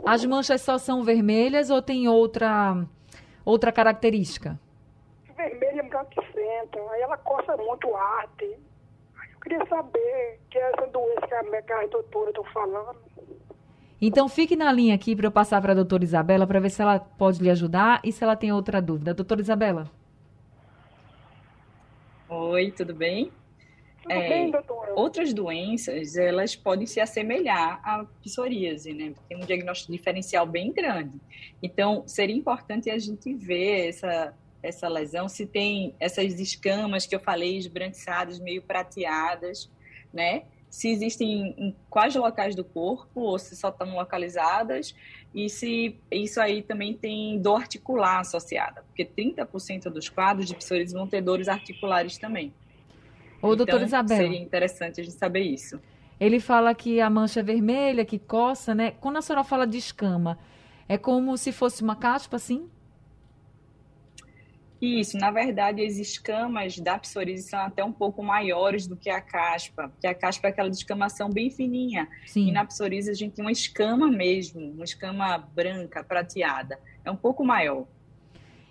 As 0.06 0.26
manchas 0.26 0.62
só 0.62 0.78
são 0.78 1.04
vermelhas 1.04 1.70
ou 1.70 1.82
tem 1.82 2.10
outra 2.10 2.76
outra 3.46 3.72
característica? 3.72 4.60
Vermelha 5.38 5.84
embranquecenta, 5.84 6.80
aí 6.92 7.02
ela 7.02 7.18
coça 7.18 7.56
muito 7.56 7.96
arte. 7.96 8.58
Eu 9.34 9.40
queria 9.42 9.66
saber 9.68 10.40
que 10.50 10.58
é 10.58 10.72
essa 10.72 10.88
doença 10.88 11.28
que 11.28 11.34
a, 11.34 11.62
que 11.62 11.74
a 11.74 11.88
doutora 11.88 12.32
está 12.32 12.44
falando. 12.52 13.05
Então 14.02 14.28
fique 14.28 14.56
na 14.56 14.72
linha 14.72 14.96
aqui 14.96 15.16
para 15.16 15.28
eu 15.28 15.32
passar 15.32 15.62
para 15.62 15.72
a 15.72 15.76
doutora 15.76 16.04
Isabela 16.04 16.46
para 16.46 16.60
ver 16.60 16.70
se 16.70 16.82
ela 16.82 17.00
pode 17.00 17.42
lhe 17.42 17.50
ajudar 17.50 18.02
e 18.04 18.12
se 18.12 18.24
ela 18.24 18.36
tem 18.36 18.52
outra 18.52 18.82
dúvida. 18.82 19.14
Doutora 19.14 19.42
Isabela. 19.42 19.90
Oi, 22.28 22.72
tudo 22.72 22.94
bem? 22.94 23.32
Tudo 24.02 24.12
é, 24.12 24.30
bem, 24.30 24.52
doutora? 24.52 24.94
Outras 24.96 25.34
doenças, 25.34 26.16
elas 26.16 26.56
podem 26.56 26.86
se 26.86 27.00
assemelhar 27.00 27.80
à 27.84 28.06
psoríase, 28.22 28.94
né? 28.94 29.14
Tem 29.28 29.38
um 29.38 29.46
diagnóstico 29.46 29.92
diferencial 29.92 30.46
bem 30.46 30.72
grande. 30.72 31.20
Então, 31.62 32.04
seria 32.06 32.36
importante 32.36 32.90
a 32.90 33.00
gente 33.00 33.34
ver 33.34 33.88
essa, 33.90 34.34
essa 34.62 34.88
lesão, 34.88 35.28
se 35.28 35.46
tem 35.46 35.96
essas 36.00 36.40
escamas 36.40 37.08
que 37.08 37.16
eu 37.16 37.20
falei, 37.20 37.58
esbranquiçadas, 37.58 38.40
meio 38.40 38.62
prateadas, 38.62 39.72
né? 40.14 40.44
Se 40.76 40.90
existem 40.90 41.56
em 41.58 41.76
quais 41.90 42.14
locais 42.16 42.54
do 42.54 42.62
corpo, 42.62 43.22
ou 43.22 43.40
se 43.40 43.56
só 43.56 43.70
estão 43.70 43.96
localizadas, 43.96 44.94
e 45.34 45.48
se 45.48 45.96
isso 46.12 46.42
aí 46.42 46.62
também 46.62 46.94
tem 46.94 47.40
dor 47.40 47.62
articular 47.62 48.20
associada, 48.20 48.84
porque 48.84 49.06
30% 49.06 49.84
dos 49.84 50.10
quadros 50.10 50.50
de 50.50 50.54
psoríase 50.54 50.94
vão 50.94 51.08
ter 51.08 51.22
dores 51.22 51.48
articulares 51.48 52.18
também. 52.18 52.54
Ô, 53.42 53.54
então, 53.54 53.56
doutora 53.56 53.86
Isabel. 53.86 54.18
Seria 54.18 54.38
interessante 54.38 55.00
a 55.00 55.04
gente 55.06 55.16
saber 55.16 55.44
isso. 55.44 55.80
Ele 56.20 56.42
fala 56.42 56.76
que 56.76 57.00
a 57.00 57.10
mancha 57.10 57.40
é 57.40 57.44
vermelha, 57.44 58.04
que 58.04 58.20
coça, 58.20 58.76
né? 58.76 58.92
Quando 59.00 59.16
a 59.16 59.22
senhora 59.22 59.46
fala 59.46 59.66
de 59.66 59.78
escama, 59.78 60.38
é 60.90 60.98
como 60.98 61.38
se 61.38 61.54
fosse 61.54 61.84
uma 61.84 61.96
caspa, 61.96 62.36
assim? 62.36 62.70
Isso, 64.86 65.18
na 65.18 65.32
verdade, 65.32 65.84
as 65.84 65.98
escamas 65.98 66.78
da 66.78 67.00
psoríase 67.00 67.50
são 67.50 67.60
até 67.60 67.84
um 67.84 67.92
pouco 67.92 68.22
maiores 68.22 68.86
do 68.86 68.96
que 68.96 69.10
a 69.10 69.20
caspa, 69.20 69.90
porque 69.90 70.06
a 70.06 70.14
caspa 70.14 70.48
é 70.48 70.52
aquela 70.52 70.70
descamação 70.70 71.28
bem 71.28 71.50
fininha. 71.50 72.08
Sim. 72.28 72.50
E 72.50 72.52
na 72.52 72.64
psoríase 72.64 73.10
a 73.10 73.14
gente 73.16 73.34
tem 73.34 73.44
uma 73.44 73.52
escama 73.52 74.08
mesmo, 74.08 74.62
uma 74.62 74.84
escama 74.84 75.40
branca, 75.40 76.04
prateada. 76.04 76.80
É 77.04 77.10
um 77.10 77.16
pouco 77.16 77.44
maior. 77.44 77.88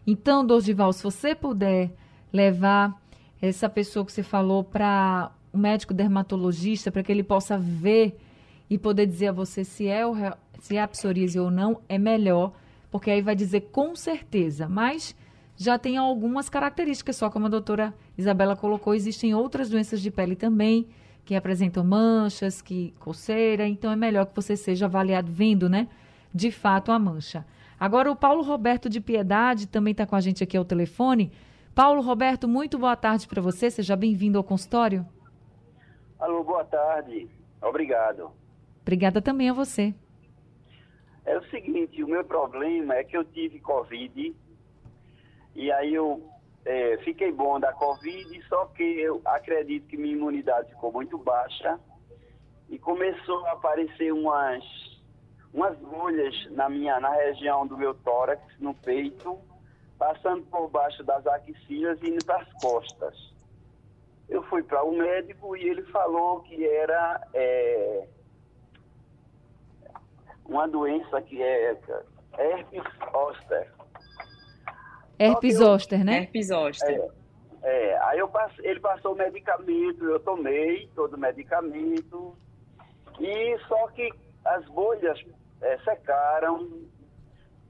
Então, 0.06 0.46
Dorival, 0.46 0.92
se 0.92 1.02
você 1.02 1.34
puder 1.34 1.90
levar 2.32 2.94
essa 3.42 3.68
pessoa 3.68 4.06
que 4.06 4.12
você 4.12 4.22
falou 4.22 4.62
para 4.62 5.32
um 5.52 5.58
médico 5.58 5.92
dermatologista, 5.92 6.92
para 6.92 7.02
que 7.02 7.10
ele 7.10 7.24
possa 7.24 7.58
ver 7.58 8.16
e 8.70 8.78
poder 8.78 9.06
dizer 9.06 9.28
a 9.28 9.32
você 9.32 9.64
se 9.64 9.88
é, 9.88 10.06
o, 10.06 10.14
se 10.60 10.76
é 10.76 10.82
a 10.82 10.86
psoríase 10.86 11.40
ou 11.40 11.50
não, 11.50 11.80
é 11.88 11.98
melhor, 11.98 12.52
porque 12.88 13.10
aí 13.10 13.20
vai 13.20 13.34
dizer 13.34 13.62
com 13.72 13.96
certeza. 13.96 14.68
Mas 14.68 15.14
já 15.56 15.78
tem 15.78 15.96
algumas 15.96 16.48
características, 16.48 17.16
só 17.16 17.30
como 17.30 17.46
a 17.46 17.48
doutora 17.48 17.94
Isabela 18.18 18.56
colocou, 18.56 18.94
existem 18.94 19.34
outras 19.34 19.70
doenças 19.70 20.00
de 20.00 20.10
pele 20.10 20.34
também, 20.34 20.88
que 21.24 21.34
apresentam 21.34 21.84
manchas, 21.84 22.60
que 22.60 22.92
coceira, 22.98 23.66
então 23.66 23.90
é 23.90 23.96
melhor 23.96 24.26
que 24.26 24.36
você 24.36 24.56
seja 24.56 24.86
avaliado 24.86 25.30
vendo, 25.30 25.68
né, 25.68 25.88
de 26.34 26.50
fato 26.50 26.92
a 26.92 26.98
mancha. 26.98 27.46
Agora 27.78 28.10
o 28.10 28.16
Paulo 28.16 28.42
Roberto 28.42 28.88
de 28.88 29.00
Piedade 29.00 29.66
também 29.66 29.92
está 29.92 30.06
com 30.06 30.16
a 30.16 30.20
gente 30.20 30.42
aqui 30.42 30.56
ao 30.56 30.64
telefone. 30.64 31.32
Paulo 31.74 32.00
Roberto, 32.02 32.46
muito 32.46 32.78
boa 32.78 32.94
tarde 32.94 33.26
para 33.26 33.42
você. 33.42 33.70
Seja 33.70 33.96
bem-vindo 33.96 34.38
ao 34.38 34.44
consultório. 34.44 35.04
Alô, 36.20 36.44
boa 36.44 36.64
tarde. 36.64 37.28
Obrigado. 37.60 38.30
Obrigada 38.82 39.20
também 39.20 39.50
a 39.50 39.52
você. 39.52 39.92
É 41.26 41.36
o 41.36 41.44
seguinte, 41.46 42.02
o 42.02 42.08
meu 42.08 42.24
problema 42.24 42.94
é 42.94 43.02
que 43.02 43.16
eu 43.16 43.24
tive 43.24 43.58
Covid 43.58 44.34
e 45.54 45.70
aí 45.70 45.94
eu 45.94 46.22
é, 46.64 46.96
fiquei 46.98 47.30
bom 47.30 47.60
da 47.60 47.72
Covid, 47.72 48.42
só 48.48 48.66
que 48.66 48.82
eu 48.82 49.20
acredito 49.24 49.86
que 49.86 49.96
minha 49.96 50.14
imunidade 50.14 50.70
ficou 50.70 50.92
muito 50.92 51.18
baixa 51.18 51.78
e 52.68 52.78
começou 52.78 53.44
a 53.46 53.52
aparecer 53.52 54.12
umas, 54.12 54.64
umas 55.52 55.76
bolhas 55.78 56.34
na 56.50 56.68
minha 56.68 56.98
na 56.98 57.10
região 57.10 57.66
do 57.66 57.76
meu 57.76 57.94
tórax, 57.94 58.42
no 58.58 58.74
peito, 58.74 59.38
passando 59.98 60.42
por 60.46 60.68
baixo 60.68 61.04
das 61.04 61.26
axilas 61.26 62.00
e 62.02 62.08
indo 62.08 62.24
para 62.24 62.40
as 62.40 62.52
costas. 62.54 63.32
Eu 64.28 64.42
fui 64.44 64.62
para 64.62 64.82
o 64.82 64.90
um 64.90 64.96
médico 64.96 65.54
e 65.56 65.68
ele 65.68 65.82
falou 65.84 66.40
que 66.40 66.66
era 66.66 67.28
é, 67.34 68.08
uma 70.46 70.66
doença 70.66 71.20
que 71.22 71.42
é 71.42 71.78
herpes 72.38 72.82
zoster. 73.12 73.43
Herpes 75.26 75.56
zoster, 75.56 76.04
né? 76.04 76.18
Herpes 76.18 76.48
zoster. 76.48 77.00
É, 77.62 77.92
é, 77.92 77.98
aí 78.02 78.18
eu 78.18 78.28
passei, 78.28 78.66
ele 78.66 78.80
passou 78.80 79.12
o 79.12 79.16
medicamento, 79.16 80.04
eu 80.04 80.20
tomei 80.20 80.88
todo 80.94 81.14
o 81.14 81.18
medicamento, 81.18 82.36
e 83.18 83.58
só 83.68 83.88
que 83.88 84.12
as 84.44 84.64
bolhas 84.66 85.18
é, 85.62 85.78
secaram, 85.78 86.68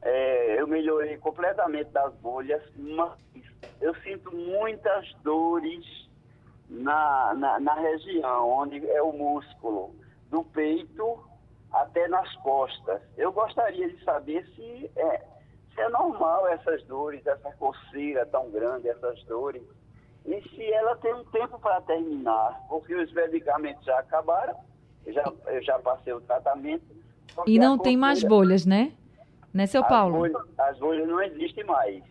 é, 0.02 0.60
eu 0.60 0.66
melhorei 0.66 1.16
completamente 1.18 1.90
das 1.90 2.12
bolhas, 2.16 2.62
mas 2.76 3.12
eu 3.80 3.94
sinto 4.02 4.34
muitas 4.34 5.12
dores 5.22 5.84
na, 6.68 7.34
na, 7.34 7.60
na, 7.60 7.74
região 7.74 8.48
onde 8.50 8.88
é 8.90 9.02
o 9.02 9.12
músculo, 9.12 9.94
do 10.30 10.42
peito 10.44 11.24
até 11.72 12.08
nas 12.08 12.34
costas. 12.36 13.00
Eu 13.16 13.32
gostaria 13.32 13.88
de 13.88 14.02
saber 14.04 14.44
se 14.54 14.90
é, 14.96 15.22
se 15.74 15.80
é 15.80 15.88
normal 15.88 16.46
essas 16.48 16.82
dores, 16.84 17.26
essa 17.26 17.50
coceira 17.52 18.24
tão 18.26 18.50
grande, 18.50 18.88
essas 18.88 19.22
dores, 19.24 19.62
e 20.24 20.40
se 20.48 20.62
ela 20.72 20.96
tem 20.96 21.12
um 21.14 21.24
tempo 21.24 21.58
para 21.58 21.80
terminar, 21.82 22.64
porque 22.68 22.94
os 22.94 23.12
medicamentos 23.12 23.84
já 23.84 23.98
acabaram, 23.98 24.54
eu 25.04 25.12
já, 25.12 25.32
eu 25.46 25.62
já 25.62 25.78
passei 25.80 26.12
o 26.12 26.20
tratamento. 26.20 26.84
E 27.46 27.58
não 27.58 27.76
tem 27.76 27.96
mais 27.96 28.22
bolhas, 28.22 28.64
né? 28.64 28.92
Né, 29.52 29.66
seu 29.66 29.84
Paulo? 29.84 30.18
Bolhas, 30.18 30.42
as 30.58 30.78
bolhas 30.78 31.06
não 31.06 31.22
existem 31.22 31.64
mais. 31.64 32.02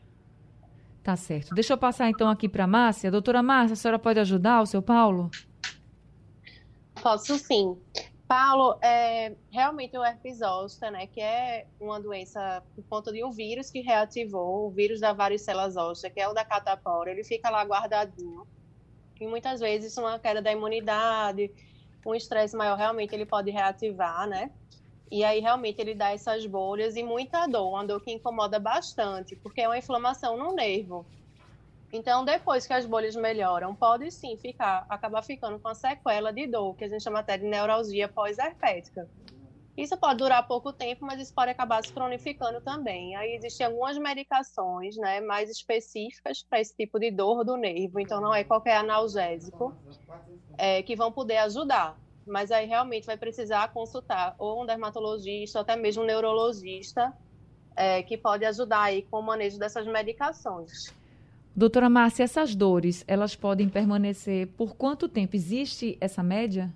Tá 1.04 1.16
certo. 1.18 1.54
Deixa 1.54 1.74
eu 1.74 1.78
passar 1.78 2.10
então 2.10 2.30
aqui 2.30 2.48
para 2.48 2.64
a 2.64 2.68
Márcia. 2.68 3.12
Doutora 3.12 3.44
Márcia, 3.44 3.74
a 3.74 3.76
senhora 3.76 4.00
pode 4.00 4.20
ajudar 4.20 4.62
o 4.62 4.66
seu 4.66 4.82
Paulo? 4.82 5.30
Posso 7.02 7.38
sim. 7.38 7.78
Paulo, 8.28 8.80
é, 8.82 9.36
realmente 9.52 9.98
o 9.98 10.04
herpes 10.04 10.40
zoster, 10.40 10.92
né, 10.92 11.08
que 11.08 11.22
é 11.22 11.68
uma 11.80 12.00
doença 12.00 12.64
por 12.76 12.84
conta 12.86 13.12
de 13.12 13.24
um 13.24 13.32
vírus 13.32 13.70
que 13.70 13.82
reativou, 13.82 14.68
o 14.68 14.72
vírus 14.72 15.00
da 15.00 15.14
varicela 15.14 15.70
zoster, 15.70 16.14
que 16.14 16.20
é 16.20 16.28
o 16.28 16.34
da 16.34 16.44
catapora, 16.46 17.12
ele 17.12 17.24
fica 17.24 17.50
lá 17.50 17.64
guardadinho. 17.64 18.48
E 19.20 19.28
muitas 19.28 19.60
vezes 19.60 19.96
uma 19.98 20.20
queda 20.20 20.42
da 20.42 20.52
imunidade, 20.52 21.52
um 22.06 22.16
estresse 22.16 22.56
maior, 22.56 22.78
realmente 22.78 23.14
ele 23.14 23.26
pode 23.26 23.52
reativar, 23.52 24.28
né? 24.28 24.52
E 25.12 25.24
aí 25.24 25.40
realmente 25.40 25.80
ele 25.80 25.94
dá 25.94 26.12
essas 26.12 26.46
bolhas 26.46 26.96
e 26.96 27.04
muita 27.04 27.46
dor, 27.48 27.70
uma 27.70 27.86
dor 27.86 28.02
que 28.02 28.12
incomoda 28.12 28.60
bastante, 28.60 29.36
porque 29.38 29.62
é 29.62 29.68
uma 29.68 29.78
inflamação 29.78 30.38
no 30.38 30.54
nervo. 30.54 31.08
Então, 31.94 32.26
depois 32.26 32.66
que 32.66 32.74
as 32.74 32.88
bolhas 32.88 33.16
melhoram, 33.16 33.76
pode 33.76 34.10
sim 34.10 34.36
ficar, 34.36 34.84
acabar 34.90 35.22
ficando 35.22 35.60
com 35.60 35.68
a 35.68 35.76
sequela 35.76 36.34
de 36.34 36.48
dor, 36.48 36.76
que 36.76 36.86
a 36.86 36.88
gente 36.88 37.04
chama 37.04 37.20
até 37.20 37.38
de 37.38 37.46
neuralgia 37.46 38.08
pós-herpética. 38.08 39.08
Isso 39.78 39.96
pode 39.98 40.18
durar 40.18 40.48
pouco 40.48 40.74
tempo, 40.74 41.06
mas 41.06 41.22
isso 41.22 41.34
pode 41.34 41.52
acabar 41.52 41.84
se 41.84 41.94
cronificando 41.94 42.60
também. 42.62 43.16
Aí 43.16 43.36
existem 43.36 43.68
algumas 43.68 43.96
medicações, 44.00 44.98
né, 44.98 45.22
mais 45.22 45.52
específicas 45.52 46.42
para 46.42 46.60
esse 46.60 46.76
tipo 46.76 47.00
de 47.00 47.12
dor 47.12 47.46
do 47.46 47.56
nervo. 47.56 48.00
Então, 48.00 48.20
não 48.20 48.34
é 48.34 48.44
qualquer 48.44 48.78
analgésico 48.78 49.76
é, 50.58 50.82
que 50.82 50.96
vão 50.96 51.12
poder 51.12 51.38
ajudar 51.38 51.96
mas 52.26 52.52
aí 52.52 52.66
realmente 52.66 53.06
vai 53.06 53.18
precisar 53.18 53.74
consultar 53.74 54.34
ou 54.40 54.64
um 54.64 54.66
dermatologista, 54.66 55.60
ou 55.60 55.62
até 55.62 55.76
mesmo 55.76 56.04
um 56.04 56.06
neurologista, 56.06 57.14
é, 57.76 58.02
que 58.02 58.18
pode 58.18 58.46
ajudar 58.46 58.84
aí 58.84 59.02
com 59.02 59.20
o 59.20 59.22
manejo 59.22 59.60
dessas 59.60 59.86
medicações. 59.86 60.94
Doutora 61.56 61.88
Márcia, 61.88 62.24
essas 62.24 62.56
dores, 62.56 63.04
elas 63.08 63.36
podem 63.36 63.70
permanecer 63.70 64.48
por 64.58 64.76
quanto 64.76 65.08
tempo? 65.08 65.36
Existe 65.36 65.96
essa 66.02 66.24
média? 66.24 66.74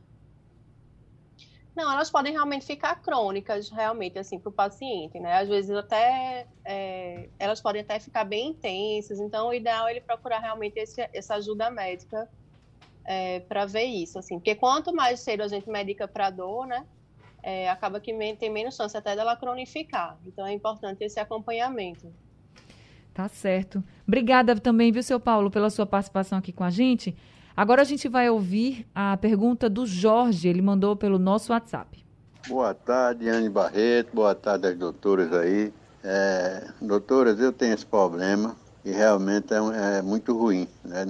Não, 1.76 1.92
elas 1.92 2.12
podem 2.12 2.32
realmente 2.32 2.64
ficar 2.64 3.02
crônicas, 3.02 3.72
realmente, 3.72 4.20
assim, 4.20 4.38
para 4.40 4.50
o 4.50 4.52
paciente, 4.52 5.20
né? 5.20 5.34
Às 5.34 5.48
vezes 5.48 5.72
até, 5.72 6.46
é, 6.64 7.28
elas 7.40 7.60
podem 7.60 7.82
até 7.82 8.00
ficar 8.00 8.24
bem 8.24 8.50
intensas, 8.50 9.20
então 9.20 9.50
o 9.50 9.54
ideal 9.54 9.88
é 9.88 9.92
ele 9.92 10.02
procurar 10.02 10.40
realmente 10.40 10.78
esse, 10.78 11.08
essa 11.12 11.36
ajuda 11.36 11.72
médica 11.72 12.30
é, 13.04 13.40
para 13.40 13.66
ver 13.66 13.86
isso, 13.86 14.20
assim, 14.20 14.38
porque 14.38 14.54
quanto 14.54 14.94
mais 14.94 15.22
cedo 15.22 15.42
a 15.42 15.48
gente 15.48 15.68
medica 15.68 16.08
para 16.08 16.30
dor, 16.30 16.68
né, 16.68 16.86
é, 17.42 17.70
acaba 17.70 18.00
que 18.00 18.14
tem 18.36 18.50
menos 18.52 18.76
chance 18.76 18.96
até 18.96 19.16
dela 19.16 19.36
cronificar, 19.36 20.20
então 20.26 20.46
é 20.46 20.54
importante 20.54 21.04
esse 21.04 21.20
acompanhamento. 21.20 22.12
Tá 23.18 23.28
certo. 23.28 23.84
Obrigada 24.08 24.56
também, 24.60 24.92
viu, 24.92 25.02
seu 25.02 25.20
Paulo, 25.20 25.50
pela 25.50 25.72
sua 25.72 25.88
participação 25.88 26.38
aqui 26.38 26.52
com 26.52 26.64
a 26.64 26.70
gente. 26.70 27.18
Agora 27.56 27.82
a 27.82 27.84
gente 27.84 28.08
vai 28.08 28.30
ouvir 28.30 28.86
a 28.94 29.18
pergunta 29.18 29.68
do 29.68 29.88
Jorge, 29.88 30.48
ele 30.48 30.62
mandou 30.62 30.96
pelo 30.96 31.18
nosso 31.18 31.52
WhatsApp. 31.52 32.06
Boa 32.48 32.76
tarde, 32.76 33.28
Anne 33.28 33.50
Barreto, 33.50 34.14
boa 34.14 34.36
tarde 34.36 34.68
às 34.68 34.78
doutoras 34.78 35.34
aí. 35.34 35.74
É, 36.04 36.68
doutoras, 36.80 37.40
eu 37.40 37.52
tenho 37.52 37.74
esse 37.74 37.88
problema 37.88 38.56
e 38.86 38.92
realmente 38.92 39.52
é, 39.52 39.98
é 39.98 40.02
muito 40.04 40.38
ruim. 40.38 40.68
Né? 40.86 41.04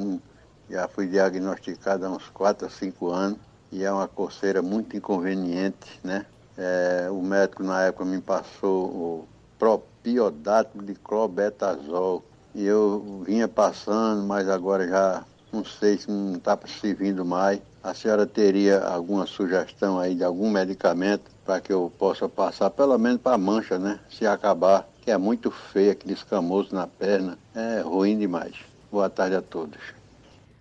Já 0.70 0.88
fui 0.88 1.08
diagnosticado 1.08 2.06
há 2.06 2.10
uns 2.10 2.30
4 2.30 2.68
a 2.68 2.70
5 2.70 3.10
anos 3.10 3.40
e 3.70 3.84
é 3.84 3.92
uma 3.92 4.08
coceira 4.08 4.62
muito 4.62 4.96
inconveniente, 4.96 6.00
né? 6.02 6.26
É, 6.58 7.10
o 7.12 7.22
médico 7.22 7.64
na 7.64 7.84
época 7.84 8.06
me 8.06 8.22
passou 8.22 8.86
o 8.86 9.28
propiodato 9.58 10.82
de 10.82 10.94
clobetazol 10.96 12.24
e 12.54 12.66
eu 12.66 13.24
vinha 13.26 13.48
passando, 13.48 14.24
mas 14.24 14.50
agora 14.50 14.88
já 14.88 15.24
não 15.52 15.64
sei 15.64 15.98
se 15.98 16.10
não 16.10 16.36
está 16.36 16.58
servindo 16.82 17.24
mais. 17.24 17.62
A 17.84 17.94
senhora 17.94 18.26
teria 18.26 18.80
alguma 18.80 19.26
sugestão 19.26 20.00
aí 20.00 20.16
de 20.16 20.24
algum 20.24 20.50
medicamento 20.50 21.32
para 21.46 21.62
que 21.62 21.72
eu 21.72 21.92
possa 21.98 22.28
passar, 22.28 22.70
pelo 22.70 22.98
menos 22.98 23.22
para 23.22 23.36
a 23.36 23.38
mancha, 23.38 23.80
né? 23.80 24.00
Se 24.10 24.26
acabar, 24.28 24.88
que 25.02 25.12
é 25.12 25.18
muito 25.18 25.50
feio, 25.50 25.92
aquele 25.92 26.14
escamoso 26.14 26.76
na 26.76 26.86
perna. 26.86 27.38
É 27.56 27.82
ruim 27.82 28.18
demais. 28.18 28.56
Boa 28.92 29.10
tarde 29.10 29.36
a 29.36 29.42
todos. 29.42 29.80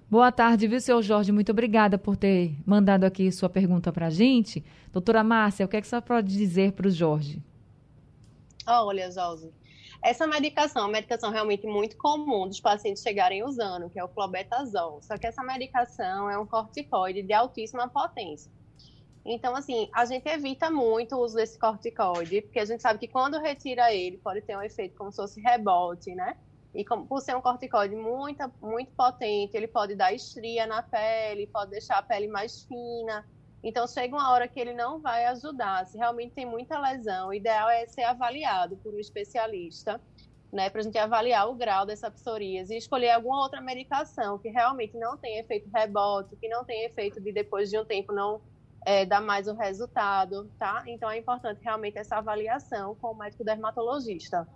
Boa 0.09 0.31
tarde, 0.31 0.69
viu, 0.69 0.81
seu 0.81 1.03
Jorge? 1.03 1.33
Muito 1.33 1.51
obrigada 1.51 1.99
por 1.99 2.17
ter 2.17 2.55
mandado 2.65 3.05
aqui 3.05 3.33
sua 3.33 3.49
pergunta 3.49 3.93
para 3.93 4.07
a 4.07 4.11
gente. 4.11 4.65
Doutora 4.93 5.25
Márcia, 5.25 5.67
o 5.67 5.69
que, 5.69 5.77
é 5.77 5.81
que 5.81 5.89
você 5.89 6.01
pode 6.01 6.29
dizer 6.29 6.73
para 6.73 6.87
o 6.87 6.91
Jorge? 6.91 7.43
Olha, 8.67 9.11
Jorge, 9.13 9.53
essa 10.03 10.27
medicação 10.27 10.83
é 10.83 10.85
uma 10.87 10.93
medicação 10.93 11.31
realmente 11.31 11.67
muito 11.67 11.97
comum 11.97 12.49
dos 12.49 12.61
pacientes 12.61 13.03
chegarem 13.03 13.45
usando, 13.45 13.89
que 13.91 13.99
é 13.99 14.05
o 14.05 14.09
clobetazol. 14.09 15.01
Só 15.03 15.17
que 15.17 15.27
essa 15.27 15.43
medicação 15.43 16.29
é 16.29 16.39
um 16.39 16.47
corticoide 16.47 17.23
de 17.23 17.33
altíssima 17.33 17.89
potência. 17.89 18.51
Então, 19.25 19.57
assim, 19.57 19.89
a 19.93 20.05
gente 20.05 20.27
evita 20.29 20.71
muito 20.71 21.17
o 21.17 21.21
uso 21.21 21.35
desse 21.35 21.59
corticoide, 21.59 22.43
porque 22.43 22.61
a 22.61 22.65
gente 22.65 22.81
sabe 22.81 22.99
que 22.99 23.09
quando 23.09 23.41
retira 23.41 23.93
ele, 23.93 24.19
pode 24.19 24.41
ter 24.43 24.57
um 24.57 24.63
efeito 24.63 24.97
como 24.97 25.11
se 25.11 25.17
fosse 25.17 25.41
rebote, 25.41 26.15
né? 26.15 26.37
E 26.73 26.85
como, 26.85 27.07
por 27.07 27.21
ser 27.21 27.35
um 27.35 27.41
corticoide 27.41 27.97
muito, 27.97 28.49
muito 28.61 28.93
potente, 28.93 29.57
ele 29.57 29.67
pode 29.67 29.97
dar 29.97 30.13
estria 30.13 30.67
na 30.67 30.83
pele, 30.83 31.49
pode 31.49 31.73
deixar 31.73 31.99
a 31.99 32.03
pele 32.03 32.29
mais 32.29 32.65
fina. 32.65 33.27
Então, 33.69 33.85
chega 33.89 34.15
uma 34.15 34.31
hora 34.31 34.47
que 34.47 34.61
ele 34.61 34.73
não 34.73 35.01
vai 35.01 35.25
ajudar. 35.25 35.85
Se 35.87 35.99
realmente 35.99 36.35
tem 36.35 36.47
muita 36.47 36.79
lesão, 36.79 37.31
o 37.31 37.35
ideal 37.35 37.69
é 37.69 37.85
ser 37.89 38.05
avaliado 38.05 38.77
por 38.77 38.95
um 38.95 38.99
especialista, 39.01 40.01
né, 40.53 40.71
para 40.71 40.83
a 40.83 40.85
gente 40.85 40.97
avaliar 40.97 41.49
o 41.51 41.55
grau 41.57 41.85
dessa 41.85 42.09
psoríase 42.09 42.73
e 42.73 42.79
escolher 42.79 43.11
alguma 43.11 43.43
outra 43.43 43.61
medicação 43.61 44.39
que 44.39 44.51
realmente 44.51 44.97
não 44.97 45.17
tem 45.17 45.41
efeito 45.41 45.69
rebote, 45.75 46.37
que 46.37 46.49
não 46.49 46.65
tem 46.65 46.85
efeito 46.85 47.21
de 47.21 47.33
depois 47.33 47.69
de 47.69 47.77
um 47.77 47.85
tempo 47.85 48.13
não 48.13 48.41
é, 48.87 49.05
dar 49.05 49.21
mais 49.21 49.49
o 49.49 49.55
resultado, 49.55 50.49
tá? 50.61 50.85
Então, 50.87 51.11
é 51.11 51.19
importante 51.19 51.61
realmente 51.61 51.99
essa 51.99 52.19
avaliação 52.19 52.95
com 52.95 53.09
o 53.09 53.19
médico 53.19 53.43
dermatologista. 53.43 54.47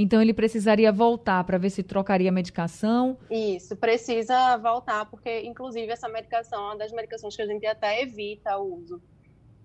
Então 0.00 0.22
ele 0.22 0.32
precisaria 0.32 0.92
voltar 0.92 1.42
para 1.42 1.58
ver 1.58 1.70
se 1.70 1.82
trocaria 1.82 2.28
a 2.28 2.32
medicação. 2.32 3.18
Isso, 3.28 3.74
precisa 3.74 4.56
voltar, 4.56 5.06
porque 5.06 5.40
inclusive 5.40 5.90
essa 5.90 6.08
medicação 6.08 6.60
é 6.60 6.66
uma 6.66 6.76
das 6.76 6.92
medicações 6.92 7.34
que 7.34 7.42
a 7.42 7.46
gente 7.46 7.66
até 7.66 8.00
evita 8.00 8.56
o 8.58 8.76
uso. 8.76 9.02